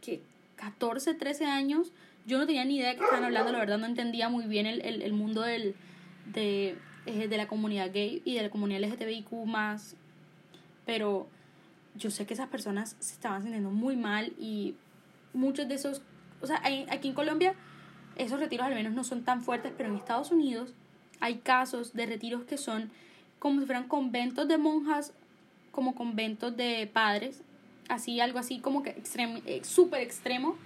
[0.00, 0.20] que
[0.56, 1.92] 14, 13 años.
[2.28, 4.66] Yo no tenía ni idea de qué estaban hablando, la verdad no entendía muy bien
[4.66, 5.74] el, el, el mundo del,
[6.26, 9.96] de, eh, de la comunidad gay y de la comunidad LGTBIQ más.
[10.86, 11.26] Pero
[11.94, 14.74] yo sé que esas personas se estaban sintiendo muy mal y
[15.32, 16.02] muchos de esos,
[16.40, 17.54] o sea, hay- aquí en Colombia
[18.16, 20.74] esos retiros al menos no son tan fuertes, pero en Estados Unidos
[21.20, 22.90] hay casos de retiros que son
[23.38, 25.14] como si fueran conventos de monjas,
[25.72, 27.42] como conventos de padres,
[27.88, 30.56] así, algo así como que extrem- eh, súper extremo,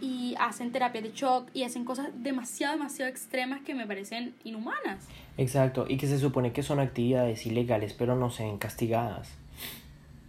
[0.00, 5.06] y hacen terapia de shock y hacen cosas demasiado, demasiado extremas que me parecen inhumanas.
[5.36, 9.28] Exacto, y que se supone que son actividades ilegales, pero no se ven castigadas.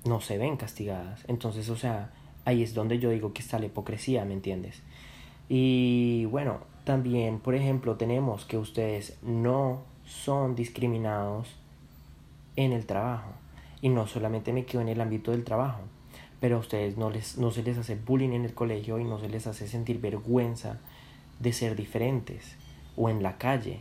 [0.06, 1.24] No se ven castigadas.
[1.28, 2.12] Entonces, o sea,
[2.46, 4.82] ahí es donde yo digo que está la hipocresía, ¿me entiendes?
[5.48, 11.48] Y bueno, también, por ejemplo, tenemos que ustedes no son discriminados
[12.56, 13.32] en el trabajo.
[13.82, 15.82] Y no solamente me quedo en el ámbito del trabajo,
[16.42, 19.20] pero a ustedes no, les, no se les hace bullying en el colegio y no
[19.20, 20.80] se les hace sentir vergüenza
[21.40, 22.56] de ser diferentes
[22.98, 23.80] o en la calle.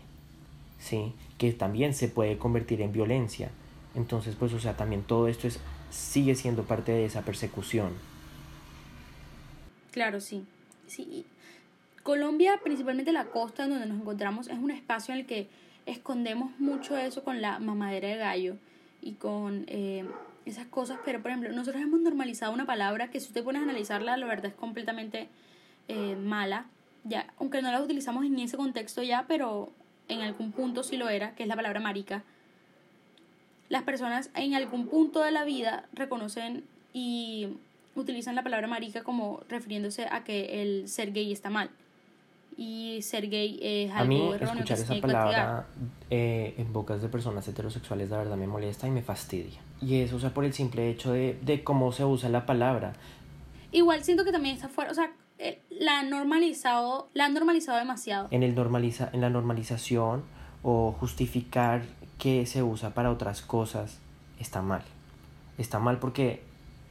[0.79, 1.15] ¿sí?
[1.39, 3.51] Que también se puede convertir en violencia.
[3.95, 7.91] Entonces, pues, o sea, también todo esto es, sigue siendo parte de esa persecución.
[9.93, 10.45] Claro, sí.
[10.87, 11.25] sí.
[12.03, 15.49] Colombia, principalmente la costa donde nos encontramos, es un espacio en el que
[15.87, 18.57] escondemos mucho eso con la mamadera de gallo
[19.03, 20.05] y con eh,
[20.47, 20.99] esas cosas.
[21.05, 24.27] Pero, por ejemplo, nosotros hemos normalizado una palabra que si usted pones a analizarla, la
[24.27, 25.29] verdad es completamente
[25.89, 26.67] eh, mala.
[27.05, 29.73] Ya, aunque no la utilizamos en ese contexto ya, pero
[30.09, 32.23] en algún punto sí lo era, que es la palabra marica.
[33.69, 37.49] Las personas en algún punto de la vida reconocen y
[37.95, 41.71] utilizan la palabra marica como refiriéndose a que el ser gay está mal.
[42.57, 45.33] Y ser gay es A algo mí erróneo escuchar esa tiene que castigar.
[45.33, 45.67] palabra
[46.11, 49.61] eh, en bocas de personas heterosexuales la verdad me molesta y me fastidia.
[49.81, 52.93] Y eso, o sea, por el simple hecho de, de cómo se usa la palabra.
[53.73, 57.79] Igual siento que también está fuera, o sea, eh, la han normalizado, la han normalizado
[57.79, 58.29] demasiado.
[58.31, 60.25] En, el normaliza, en la normalización
[60.63, 61.83] o justificar
[62.19, 64.01] que se usa para otras cosas
[64.39, 64.83] está mal.
[65.57, 66.43] está mal porque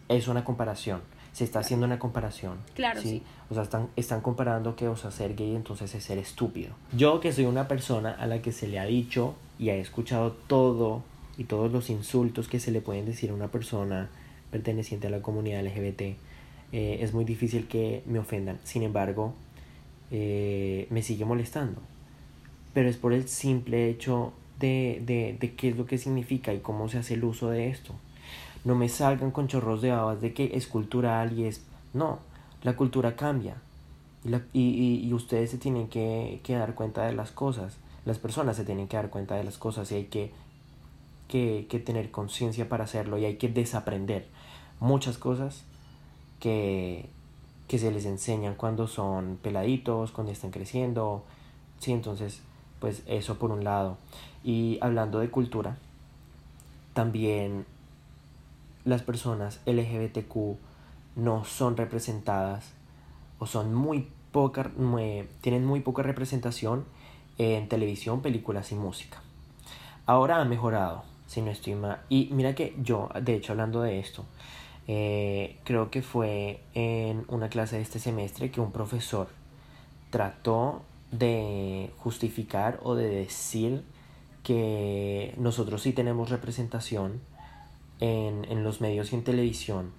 [0.08, 1.02] es una comparación.
[1.39, 2.58] Se está haciendo una comparación.
[2.75, 3.23] Claro, sí.
[3.49, 6.73] O sea, están, están comparando que, o sea, ser gay entonces es ser estúpido.
[6.91, 10.34] Yo que soy una persona a la que se le ha dicho y ha escuchado
[10.34, 11.02] todo
[11.38, 14.10] y todos los insultos que se le pueden decir a una persona
[14.52, 16.17] perteneciente a la comunidad LGBT, eh,
[16.73, 18.60] es muy difícil que me ofendan.
[18.65, 19.34] Sin embargo,
[20.12, 21.80] eh, me sigue molestando.
[22.73, 26.60] Pero es por el simple hecho de, de, de qué es lo que significa y
[26.60, 27.95] cómo se hace el uso de esto.
[28.65, 31.65] No me salgan con chorros de babas de que es cultural y es...
[31.93, 32.19] No,
[32.63, 33.56] la cultura cambia.
[34.24, 37.78] Y, la, y, y, ustedes se tienen que, que, dar cuenta de las cosas.
[38.06, 40.32] Las personas se tienen que dar cuenta de las cosas y hay que,
[41.28, 44.28] que, que tener conciencia para hacerlo y hay que desaprender
[44.80, 45.63] muchas cosas
[46.39, 47.08] que,
[47.67, 51.24] que se les enseñan cuando son peladitos, cuando están creciendo.
[51.80, 52.41] Sí, entonces,
[52.80, 53.98] pues eso por un lado.
[54.43, 55.78] Y hablando de cultura,
[56.93, 57.65] también
[58.86, 60.58] las personas LGBTQ
[61.15, 62.72] no son representadas
[63.39, 64.72] o son muy poca,
[65.42, 66.86] tienen muy poca representación
[67.38, 69.22] en televisión, películas y música.
[70.06, 72.02] Ahora ha mejorado, si no estoy mal.
[72.10, 74.26] Y mira que yo, de hecho, hablando de esto,
[74.88, 79.28] eh, creo que fue en una clase de este semestre que un profesor
[80.10, 83.84] trató de justificar o de decir
[84.44, 87.22] que nosotros sí tenemos representación
[88.00, 89.92] en, en los medios y en televisión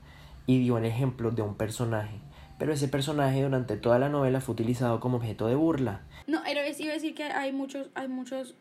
[0.46, 2.20] y dio el ejemplo de un personaje
[2.60, 6.02] pero ese personaje durante toda la novela fue utilizado como objeto de burla.
[6.26, 8.54] No, iba a decir que hay muchos, hay muchos,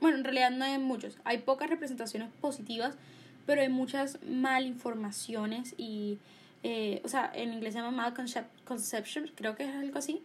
[0.00, 2.96] bueno, en realidad no hay muchos, hay pocas representaciones positivas,
[3.44, 6.18] pero hay muchas malinformaciones y,
[6.62, 10.22] eh, o sea, en inglés se llama malconception, creo que es algo así,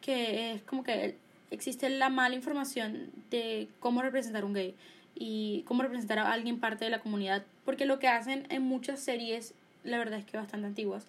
[0.00, 1.16] que es como que
[1.52, 4.74] existe la mala información de cómo representar un gay
[5.14, 9.00] y cómo representar a alguien parte de la comunidad, porque lo que hacen en muchas
[9.00, 11.06] series, la verdad es que bastante antiguas,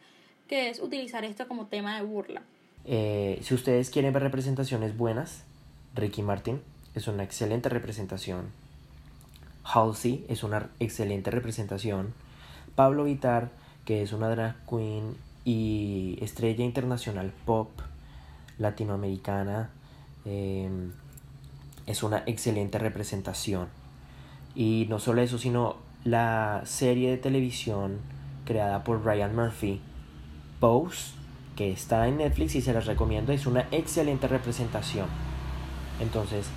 [0.48, 2.44] que es utilizar esto como tema de burla.
[2.86, 5.44] Eh, si ustedes quieren ver representaciones buenas,
[5.96, 6.62] Ricky Martin
[6.94, 8.52] es una excelente representación.
[9.64, 12.14] Halsey es una excelente representación.
[12.76, 13.50] Pablo Vitar,
[13.86, 17.72] que es una drag queen y estrella internacional pop
[18.60, 19.70] latinoamericana,
[20.26, 20.70] eh,
[21.88, 23.68] es una excelente representación.
[24.56, 28.00] Y no solo eso, sino la serie de televisión
[28.46, 29.82] creada por Ryan Murphy,
[30.60, 31.14] Pose,
[31.56, 35.08] que está en Netflix y se las recomiendo, es una excelente representación.
[36.00, 36.48] Entonces,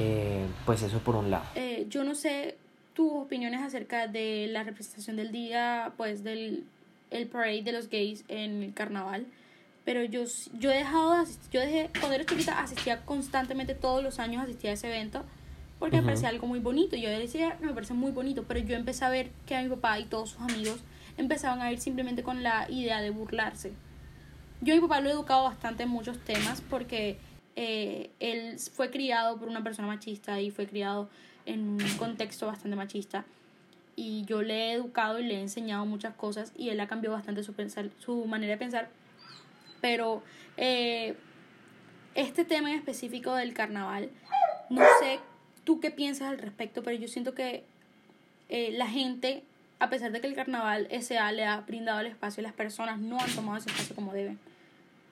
[0.00, 1.44] eh, pues eso por un lado.
[1.54, 2.56] Eh, yo no sé
[2.94, 6.64] tus opiniones acerca de la representación del día, pues del
[7.10, 9.26] el parade de los gays en el carnaval.
[9.84, 10.24] Pero yo,
[10.58, 14.42] yo he dejado de asistir, yo dejé, cuando era chiquita asistía constantemente todos los años,
[14.42, 15.24] asistía a ese evento,
[15.78, 16.96] porque me parecía algo muy bonito.
[16.96, 19.98] Yo decía, me parece muy bonito, pero yo empecé a ver que a mi papá
[19.98, 20.80] y todos sus amigos
[21.16, 23.72] empezaban a ir simplemente con la idea de burlarse.
[24.60, 27.18] Yo a mi papá lo he educado bastante en muchos temas porque
[27.54, 31.08] eh, él fue criado por una persona machista y fue criado
[31.46, 33.24] en un contexto bastante machista.
[33.94, 37.16] Y yo le he educado y le he enseñado muchas cosas y él ha cambiado
[37.16, 38.90] bastante su, pensar, su manera de pensar.
[39.80, 40.22] Pero
[40.56, 41.16] eh,
[42.14, 44.10] este tema en específico del carnaval,
[44.70, 45.20] no sé
[45.68, 47.62] tú qué piensas al respecto, pero yo siento que
[48.48, 49.42] eh, la gente
[49.80, 53.20] a pesar de que el carnaval SA le ha brindado el espacio, las personas no
[53.20, 54.38] han tomado ese espacio como deben.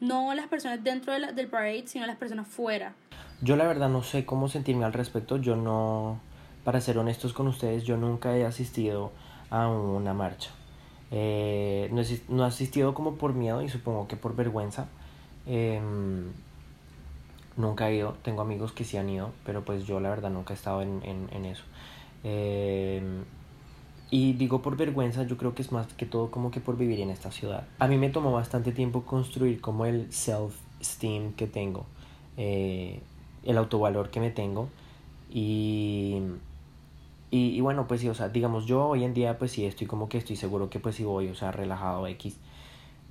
[0.01, 2.95] No las personas dentro de del parade, sino las personas fuera.
[3.43, 5.37] Yo la verdad no sé cómo sentirme al respecto.
[5.37, 6.21] Yo no,
[6.65, 9.13] para ser honestos con ustedes, yo nunca he asistido
[9.51, 10.49] a una marcha.
[11.11, 14.89] Eh, no, he, asistido como por miedo y supongo que por vergüenza.
[15.47, 15.83] Eh,
[17.57, 20.55] nunca he ido, tengo amigos que sí han ido, pero pues yo la verdad nunca
[20.55, 21.65] he estado en, en, en eso.
[22.25, 23.03] Eh,
[24.11, 27.01] y digo por vergüenza, yo creo que es más que todo como que por vivir
[27.01, 27.67] en esta ciudad.
[27.79, 31.87] A mí me tomó bastante tiempo construir como el self-esteem que tengo,
[32.37, 33.01] eh,
[33.45, 34.69] el autovalor que me tengo.
[35.29, 36.21] Y,
[37.33, 40.09] y, bueno, pues sí, o sea, digamos, yo hoy en día pues sí estoy como
[40.09, 42.37] que estoy seguro que pues sí voy, o sea, relajado X.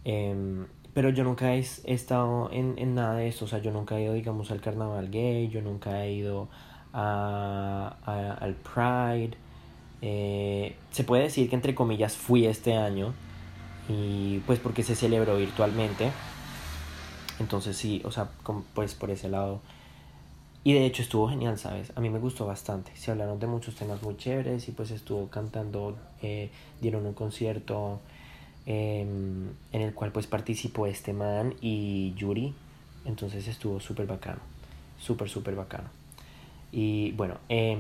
[0.05, 3.97] Eh, pero yo nunca he, estado en, en, nada de eso, o sea, yo nunca
[3.99, 6.47] he ido, digamos, al carnaval gay, yo nunca he ido
[6.93, 9.37] a, al Pride.
[10.01, 13.13] Eh, se puede decir que entre comillas fui este año
[13.89, 16.13] y pues porque se celebró virtualmente.
[17.39, 18.29] Entonces sí, o sea,
[18.73, 19.59] pues por ese lado.
[20.63, 21.91] Y de hecho estuvo genial, ¿sabes?
[21.97, 22.95] A mí me gustó bastante.
[22.95, 27.99] Se hablaron de muchos temas muy chéveres y pues estuvo cantando, eh, dieron un concierto
[28.65, 32.53] eh, en el cual pues participó este man y Yuri.
[33.05, 34.39] Entonces estuvo súper bacano,
[34.99, 35.89] súper, súper bacano.
[36.71, 37.77] Y bueno, eh,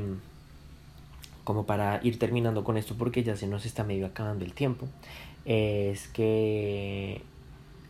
[1.43, 4.87] como para ir terminando con esto porque ya se nos está medio acabando el tiempo,
[5.45, 7.21] es que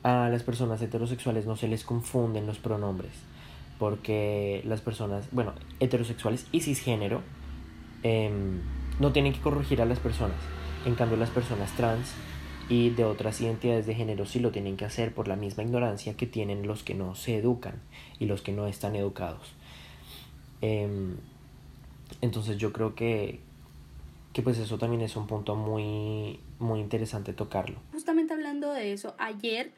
[0.04, 3.12] a las personas heterosexuales no se les confunden los pronombres,
[3.80, 7.22] porque las personas, bueno, heterosexuales y cisgénero
[8.04, 8.62] em,
[9.00, 10.38] no tienen que corregir a las personas,
[10.86, 12.14] en cambio las personas trans
[12.68, 16.16] y de otras identidades de género sí lo tienen que hacer por la misma ignorancia
[16.16, 17.76] que tienen los que no se educan
[18.20, 19.53] y los que no están educados.
[20.61, 21.18] Em,
[22.22, 23.39] entonces yo creo que,
[24.34, 27.78] que pues eso también es un punto muy, muy interesante tocarlo.
[27.91, 29.72] Justamente hablando de eso, ayer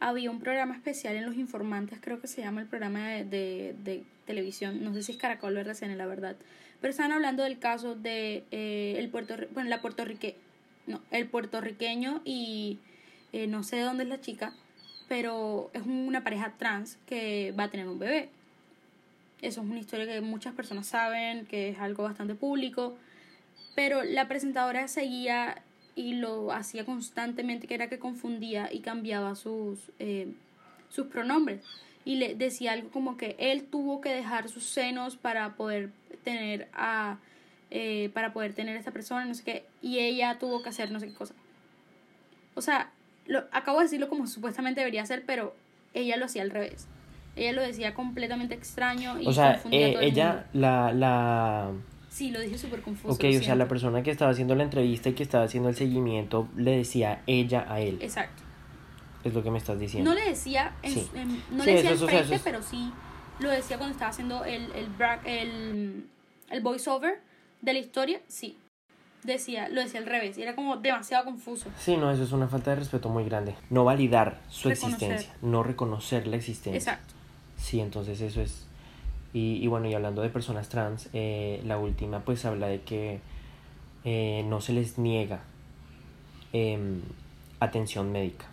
[0.00, 4.04] había un programa especial en Los Informantes, creo que se llama el programa de, de,
[4.26, 6.36] televisión, no sé si es Caracol o RCN, la verdad,
[6.80, 10.36] pero estaban hablando del caso de eh, el Puerto, bueno, la puertorrique,
[10.88, 12.78] no, el puertorriqueño y
[13.32, 14.54] eh, no sé de dónde es la chica,
[15.08, 18.30] pero es una pareja trans que va a tener un bebé.
[19.40, 22.96] Eso es una historia que muchas personas saben, que es algo bastante público,
[23.76, 25.62] pero la presentadora seguía
[25.94, 30.28] y lo hacía constantemente, que era que confundía y cambiaba sus, eh,
[30.88, 31.62] sus pronombres.
[32.04, 35.90] Y le decía algo como que él tuvo que dejar sus senos para poder
[36.24, 37.18] tener a
[37.70, 40.90] eh, para poder tener a esta persona, no sé qué, y ella tuvo que hacer
[40.90, 41.34] no sé qué cosa.
[42.54, 42.90] O sea,
[43.26, 45.54] lo, acabo de decirlo como supuestamente debería ser, pero
[45.94, 46.86] ella lo hacía al revés.
[47.36, 50.92] Ella lo decía completamente extraño y O sea, confundía a eh, todo el ella, la,
[50.92, 51.70] la,
[52.10, 53.14] Sí, lo dije súper confuso.
[53.14, 55.76] ok, o sea, la persona que estaba haciendo la entrevista y que estaba haciendo el
[55.76, 58.42] seguimiento le decía ella a él, Exacto.
[59.22, 60.10] es lo que me estás diciendo.
[60.10, 61.08] No le decía, en, Sí.
[61.14, 62.90] en- no Sí, le decía eso- eso es- pero sí
[63.38, 66.04] lo decía cuando estaba haciendo el, el,
[66.50, 67.20] el voiceover
[67.60, 68.58] de la historia, sí.
[69.24, 71.68] Decía, lo decía al revés, y era como demasiado confuso.
[71.78, 73.54] Sí, no, eso es una falta de respeto muy grande.
[73.68, 75.12] No validar su Reconocer.
[75.12, 76.78] existencia, no reconocer la existencia.
[76.78, 77.14] Exacto.
[77.56, 78.66] Sí, entonces eso es...
[79.34, 83.20] Y, y bueno, y hablando de personas trans, eh, la última pues habla de que
[84.04, 85.40] eh, no se les niega
[86.52, 87.02] em,
[87.60, 88.46] atención médica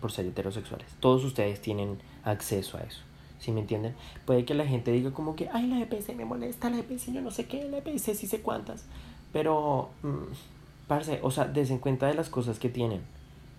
[0.00, 0.88] por ser heterosexuales.
[0.98, 3.02] Todos ustedes tienen acceso a eso.
[3.42, 3.96] ¿Sí me entienden?
[4.24, 7.20] Puede que la gente diga como que, ay, la EPS me molesta, la EPS yo
[7.22, 8.84] no sé qué, la EPS sí sé cuántas.
[9.32, 13.00] Pero, mm, parce, o sea, desen cuenta de las cosas que tienen.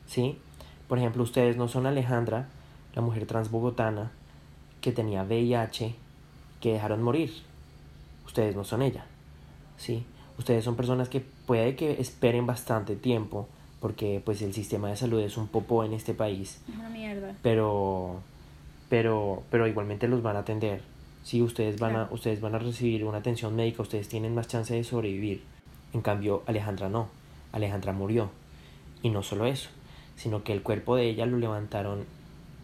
[0.08, 0.38] ¿Sí?
[0.88, 2.48] Por ejemplo, ustedes no son Alejandra,
[2.96, 4.12] la mujer trans bogotana,
[4.80, 5.96] que tenía VIH,
[6.62, 7.34] que dejaron morir.
[8.26, 9.06] Ustedes no son ella.
[9.76, 10.06] ¿Sí?
[10.40, 13.50] Ustedes son personas que puede que esperen bastante tiempo,
[13.82, 17.36] porque pues el sistema de salud es un popó en este país Es una mierda.
[17.42, 18.22] pero
[18.94, 20.84] pero pero igualmente los van a atender.
[21.24, 24.72] Si ustedes van a ustedes van a recibir una atención médica ustedes tienen más chance
[24.72, 25.42] de sobrevivir.
[25.94, 27.08] En cambio Alejandra no.
[27.54, 28.30] Alejandra murió.
[29.02, 29.72] Y no solo eso
[30.16, 32.06] sino que el cuerpo de ella lo levantaron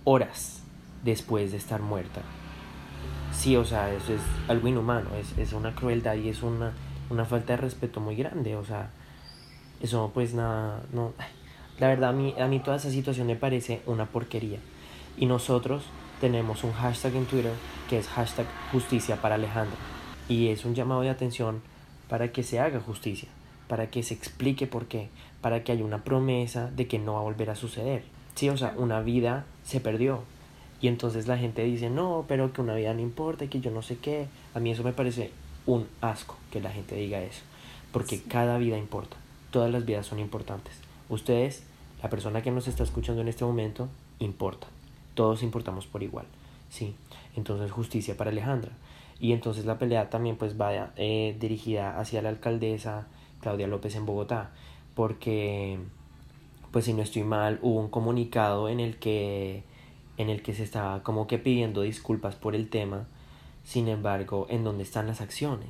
[0.04, 0.62] horas
[1.04, 2.22] después de estar muerta.
[3.32, 6.74] Sí o sea eso es algo inhumano es, es una crueldad y es una
[7.10, 8.92] una falta de respeto muy grande o sea
[9.82, 11.12] eso pues nada no
[11.80, 14.60] la verdad a mí a mí toda esa situación me parece una porquería.
[15.18, 15.84] Y nosotros
[16.20, 17.54] tenemos un hashtag en Twitter
[17.90, 19.78] que es hashtag justicia para Alejandra.
[20.28, 21.62] Y es un llamado de atención
[22.08, 23.30] para que se haga justicia,
[23.68, 25.10] para que se explique por qué,
[25.42, 28.04] para que haya una promesa de que no va a volver a suceder.
[28.36, 30.24] Sí, o sea, una vida se perdió.
[30.82, 33.82] Y entonces la gente dice, no, pero que una vida no importa, que yo no
[33.82, 34.28] sé qué.
[34.54, 35.32] A mí eso me parece
[35.66, 37.42] un asco que la gente diga eso.
[37.92, 38.24] Porque Sí.
[38.28, 39.18] cada vida importa.
[39.52, 40.74] Todas las vidas son importantes.
[41.10, 41.64] Ustedes,
[42.02, 43.90] la persona que nos está escuchando en este momento,
[44.20, 44.68] importa.
[45.14, 46.26] Todos importamos por igual.
[46.70, 46.95] Sí.
[47.36, 48.72] Entonces justicia para Alejandra.
[49.20, 53.07] Y entonces la pelea también pues va eh, dirigida hacia la alcaldesa
[53.41, 54.51] Claudia López en Bogotá.
[54.95, 55.80] Porque
[56.72, 59.64] pues si no estoy mal, hubo un comunicado en el que
[60.18, 63.07] en el que se estaba como que pidiendo disculpas por el tema.
[63.64, 65.70] Sin embargo, ¿en dónde están las acciones?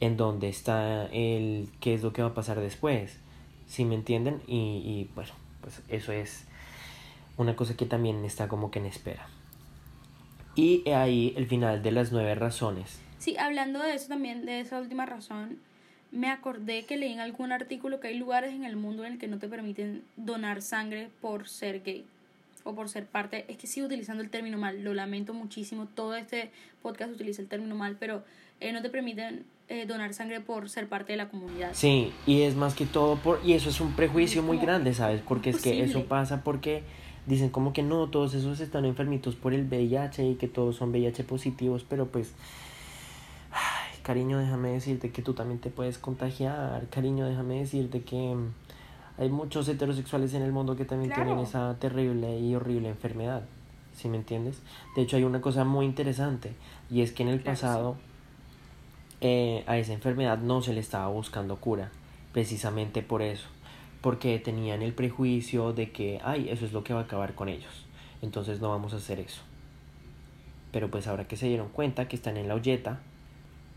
[0.00, 3.18] ¿En dónde está el qué es lo que va a pasar después?
[3.66, 4.42] ¿Sí me entienden?
[4.46, 6.46] Y, y bueno, pues eso es
[7.36, 9.26] una cosa que también está como que en espera.
[10.54, 13.00] Y ahí el final de las nueve razones.
[13.18, 15.58] Sí, hablando de eso también, de esa última razón,
[16.12, 19.18] me acordé que leí en algún artículo que hay lugares en el mundo en el
[19.18, 22.04] que no te permiten donar sangre por ser gay
[22.62, 23.44] o por ser parte.
[23.48, 25.86] Es que sigo utilizando el término mal, lo lamento muchísimo.
[25.86, 26.50] Todo este
[26.82, 28.22] podcast utiliza el término mal, pero
[28.60, 31.70] eh, no te permiten eh, donar sangre por ser parte de la comunidad.
[31.72, 33.40] Sí, y es más que todo por...
[33.44, 35.20] Y eso es un prejuicio muy grande, ¿sabes?
[35.20, 36.82] Porque es que eso pasa porque
[37.26, 40.90] dicen como que no, todos esos están enfermitos por el VIH y que todos son
[40.90, 42.34] VIH positivos, pero pues...
[43.52, 46.86] Ay, cariño, déjame decirte que tú también te puedes contagiar.
[46.90, 48.52] Cariño, déjame decirte que mm,
[49.18, 51.24] hay muchos heterosexuales en el mundo que también Claro.
[51.26, 53.42] tienen esa terrible y horrible enfermedad.
[53.94, 54.60] ¿Sí me entiendes?
[54.96, 56.52] De hecho, hay una cosa muy interesante
[56.90, 57.62] y es que en el Claro, sí.
[57.62, 57.96] pasado
[59.20, 61.90] eh, a esa enfermedad no se le estaba buscando cura,
[62.32, 63.46] precisamente por eso,
[64.04, 67.48] porque tenían el prejuicio de que, ay, eso es lo que va a acabar con
[67.48, 67.86] ellos,
[68.20, 69.40] entonces no vamos a hacer eso.
[70.72, 73.00] Pero pues ahora que se dieron cuenta que están en la olleta,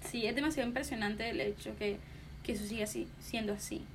[0.01, 1.97] Sí, es demasiado impresionante el hecho que,
[2.43, 3.85] que eso siga así, siendo así.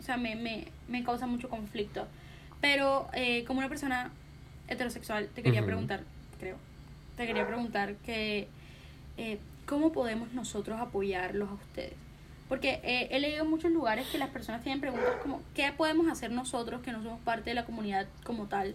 [0.00, 2.06] O sea, me, me, me causa mucho conflicto.
[2.62, 4.10] Pero eh, como una persona
[4.68, 6.02] heterosexual, te quería preguntar,
[6.40, 6.56] creo,
[7.18, 8.48] te quería preguntar que
[9.18, 12.01] eh, cómo podemos nosotros apoyarlos a ustedes.
[12.52, 16.06] Porque eh, he leído en muchos lugares que las personas tienen preguntas como, ¿qué podemos
[16.12, 18.74] hacer nosotros que no somos parte de la comunidad como tal?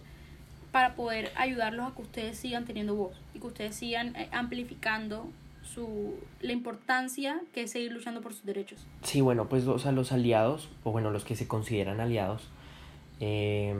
[0.72, 5.28] para poder ayudarlos a que ustedes sigan teniendo voz y que ustedes sigan eh, amplificando
[5.62, 8.84] su la importancia que es seguir luchando por sus derechos.
[9.02, 12.48] Sí, bueno, pues o sea, los aliados, o bueno, los que se consideran aliados,
[13.20, 13.72] eh,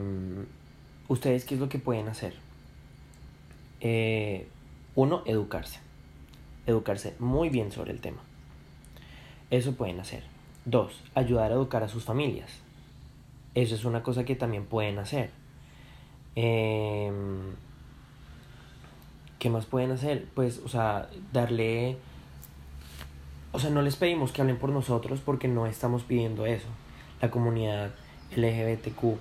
[1.09, 2.35] ¿ustedes qué es lo que pueden hacer?
[3.81, 4.47] Eh,
[4.95, 5.81] uno, educarse.
[6.67, 8.21] Educarse muy bien sobre el tema.
[9.51, 10.23] Eso pueden hacer.
[10.65, 12.51] Dos, ayudar a educar a sus familias.
[13.55, 15.31] Eso es una cosa que también pueden hacer.
[16.35, 17.11] Eh,
[19.39, 20.25] ¿Qué más pueden hacer?
[20.35, 21.97] Pues, o sea, darle
[23.51, 26.67] o sea, no les pedimos que hablen por nosotros porque no estamos pidiendo eso.
[27.19, 27.91] La comunidad
[28.35, 29.17] LGBTQ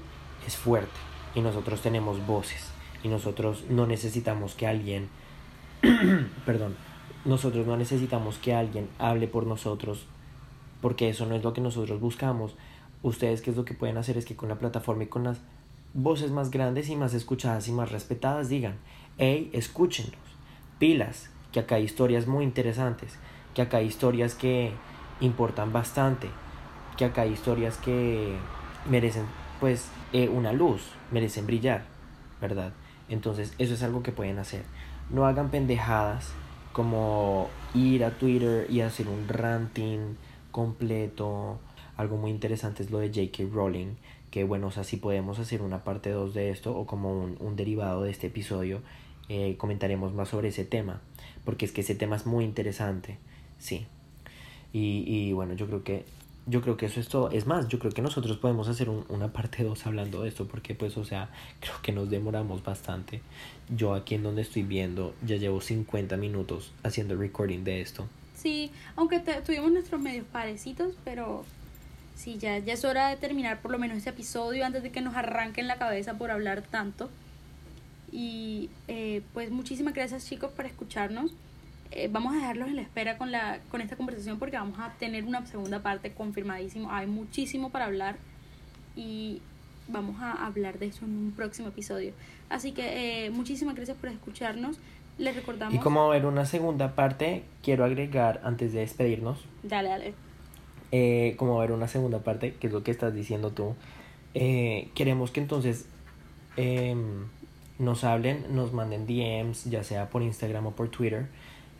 [0.46, 0.92] es fuerte
[1.34, 2.70] y nosotros tenemos voces
[3.02, 5.08] y nosotros no necesitamos que alguien,
[6.44, 6.76] perdón,
[7.24, 10.04] nosotros no necesitamos que alguien hable por nosotros
[10.80, 12.56] porque eso no es lo que nosotros buscamos.
[13.02, 15.40] Ustedes qué es lo que pueden hacer es que con la plataforma y con las
[15.94, 18.76] voces más grandes y más escuchadas y más respetadas digan,
[19.18, 20.14] hey, escúchenos,
[20.78, 23.18] pilas, que acá hay historias muy interesantes,
[23.54, 24.72] que acá hay historias que
[25.20, 26.28] importan bastante,
[26.96, 28.36] que acá hay historias que
[28.88, 29.24] merecen
[29.60, 31.84] pues eh, una luz, merecen brillar,
[32.40, 32.72] ¿verdad?
[33.08, 34.64] Entonces eso es algo que pueden hacer.
[35.10, 36.32] No hagan pendejadas
[36.72, 40.16] como ir a Twitter y hacer un ranting
[40.62, 41.58] completo.
[41.96, 43.44] Algo muy interesante es lo de J.K.
[43.52, 43.94] Rowling,
[44.32, 47.36] que bueno, o sea, si podemos hacer una parte 2 de esto o como un,
[47.40, 48.80] un derivado de este episodio,
[49.28, 51.00] eh, comentaremos más sobre ese tema,
[51.44, 53.18] porque es que ese tema es muy interesante,
[53.58, 53.86] sí.
[54.72, 56.04] Y, y bueno, yo creo que
[56.46, 57.30] yo creo que eso es todo.
[57.30, 60.48] Es más, yo creo que nosotros podemos hacer un- una parte 2 hablando de esto,
[60.48, 61.30] porque pues, o sea,
[61.60, 63.20] creo que nos demoramos bastante.
[63.68, 68.06] Yo aquí en donde estoy viendo, ya llevo 50 minutos haciendo recording de esto.
[68.40, 71.44] Sí, aunque tuvimos nuestros medios parecidos, pero
[72.14, 75.00] sí, ya, ya es hora de terminar por lo menos este episodio antes de que
[75.00, 77.10] nos arranquen la cabeza por hablar tanto.
[78.12, 81.32] Y eh, pues muchísimas gracias chicos por escucharnos.
[81.90, 84.92] Eh, vamos a dejarlos en la espera con, la, con esta conversación porque vamos a
[84.98, 86.92] tener una segunda parte confirmadísimo.
[86.92, 88.18] Hay muchísimo para hablar
[88.94, 89.42] y
[89.88, 92.12] vamos a hablar de eso en un próximo episodio.
[92.48, 94.78] Así que eh, muchísimas gracias por escucharnos.
[95.18, 95.74] Les recordamos...
[95.74, 100.14] Y como va a haber una segunda parte, quiero agregar, antes de despedirnos, Dale, dale.
[100.92, 103.74] eh, como va a haber una segunda parte, que es lo que estás diciendo tú,
[104.34, 105.86] eh, queremos que entonces
[106.56, 107.26] em,
[107.78, 111.26] nos hablen, nos manden DMs, ya sea por Instagram o por Twitter,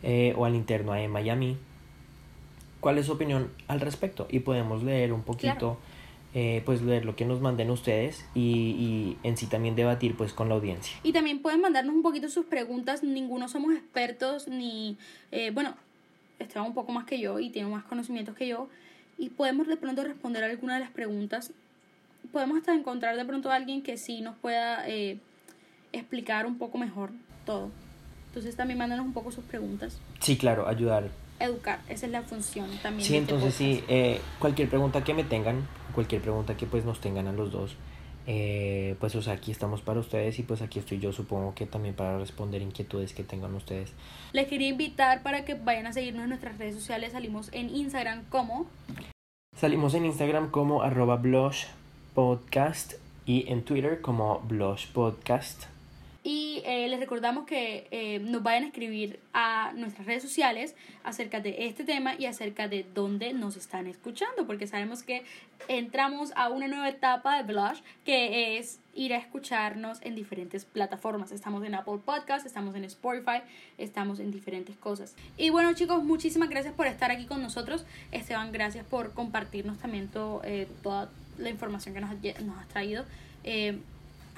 [0.03, 1.57] eh, o al interno a mí,
[2.79, 4.27] cuál es su opinión al respecto.
[4.29, 5.77] Y podemos leer un poquito, Claro.
[6.33, 10.31] Eh, pues leer lo que nos manden ustedes y, y en sí también debatir pues
[10.33, 10.95] con la audiencia.
[11.03, 13.03] Y también pueden mandarnos un poquito sus preguntas.
[13.03, 14.97] Ninguno somos expertos ni...
[15.31, 15.75] eh, bueno,
[16.37, 18.67] Esteban un poco más que yo y tiene más conocimientos que yo.
[19.17, 21.51] Y podemos de pronto responder alguna de las preguntas.
[22.31, 25.17] Podemos hasta encontrar de pronto a alguien que sí nos pueda eh,
[25.91, 27.09] explicar un poco mejor
[27.45, 27.71] todo.
[28.27, 29.99] Entonces también mándanos un poco sus preguntas.
[30.19, 31.09] Sí, claro, ayudar.
[31.39, 33.07] Educar, esa es la función también.
[33.07, 33.83] Sí, este entonces sí,
[34.37, 35.65] cualquier pregunta que me tengan,
[35.99, 37.75] cualquier pregunta que pues nos tengan a los dos,
[38.25, 41.65] eh, pues o sea, aquí estamos para ustedes y pues aquí estoy yo supongo que
[41.65, 43.91] también para responder inquietudes que tengan ustedes.
[44.31, 47.11] Les quería invitar para que vayan a seguirnos en nuestras redes sociales.
[47.11, 48.67] Salimos en Instagram como
[49.57, 51.65] Salimos en Instagram como arroba blush
[52.13, 52.93] podcast
[53.25, 55.65] y en Twitter como blush podcast.
[56.21, 61.39] Y eh, les recordamos que eh, nos vayan a escribir a nuestras redes sociales acerca
[61.39, 65.23] de este tema y acerca de dónde nos están escuchando, porque sabemos que
[65.69, 71.31] entramos a una nueva etapa de Blush, que es ir a escucharnos en diferentes plataformas.
[71.31, 73.41] Estamos en Apple Podcast, estamos en Spotify,
[73.77, 75.15] estamos en diferentes cosas.
[75.37, 77.85] Y bueno chicos, muchísimas gracias por estar aquí con nosotros.
[78.11, 82.11] Esteban, gracias por compartirnos también todo, eh, toda la información que nos,
[82.43, 83.05] nos has traído.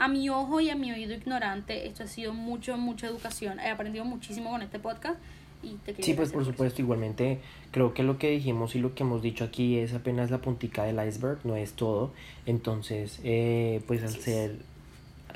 [0.02, 3.60] A mi ojo y a mi oído ignorante, esto ha sido mucho, mucha educación.
[3.60, 5.20] He aprendido muchísimo con este podcast
[5.62, 6.49] y te Sí, pues por eso.
[6.49, 7.39] supuesto, igualmente
[7.70, 10.86] creo que lo que dijimos y lo que hemos dicho aquí es apenas la puntica
[10.86, 12.14] del iceberg, no es todo.
[12.47, 14.56] Entonces, eh, pues al ser,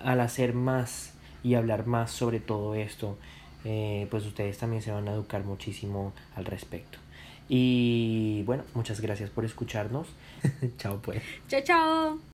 [0.04, 1.14] al hacer más
[1.44, 3.20] y hablar más sobre todo esto,
[3.66, 6.98] eh, pues ustedes también se van a educar muchísimo al respecto.
[7.48, 10.08] Y bueno, muchas gracias por escucharnos.
[10.80, 11.22] Chao pues.
[11.50, 12.26] Chao, chao.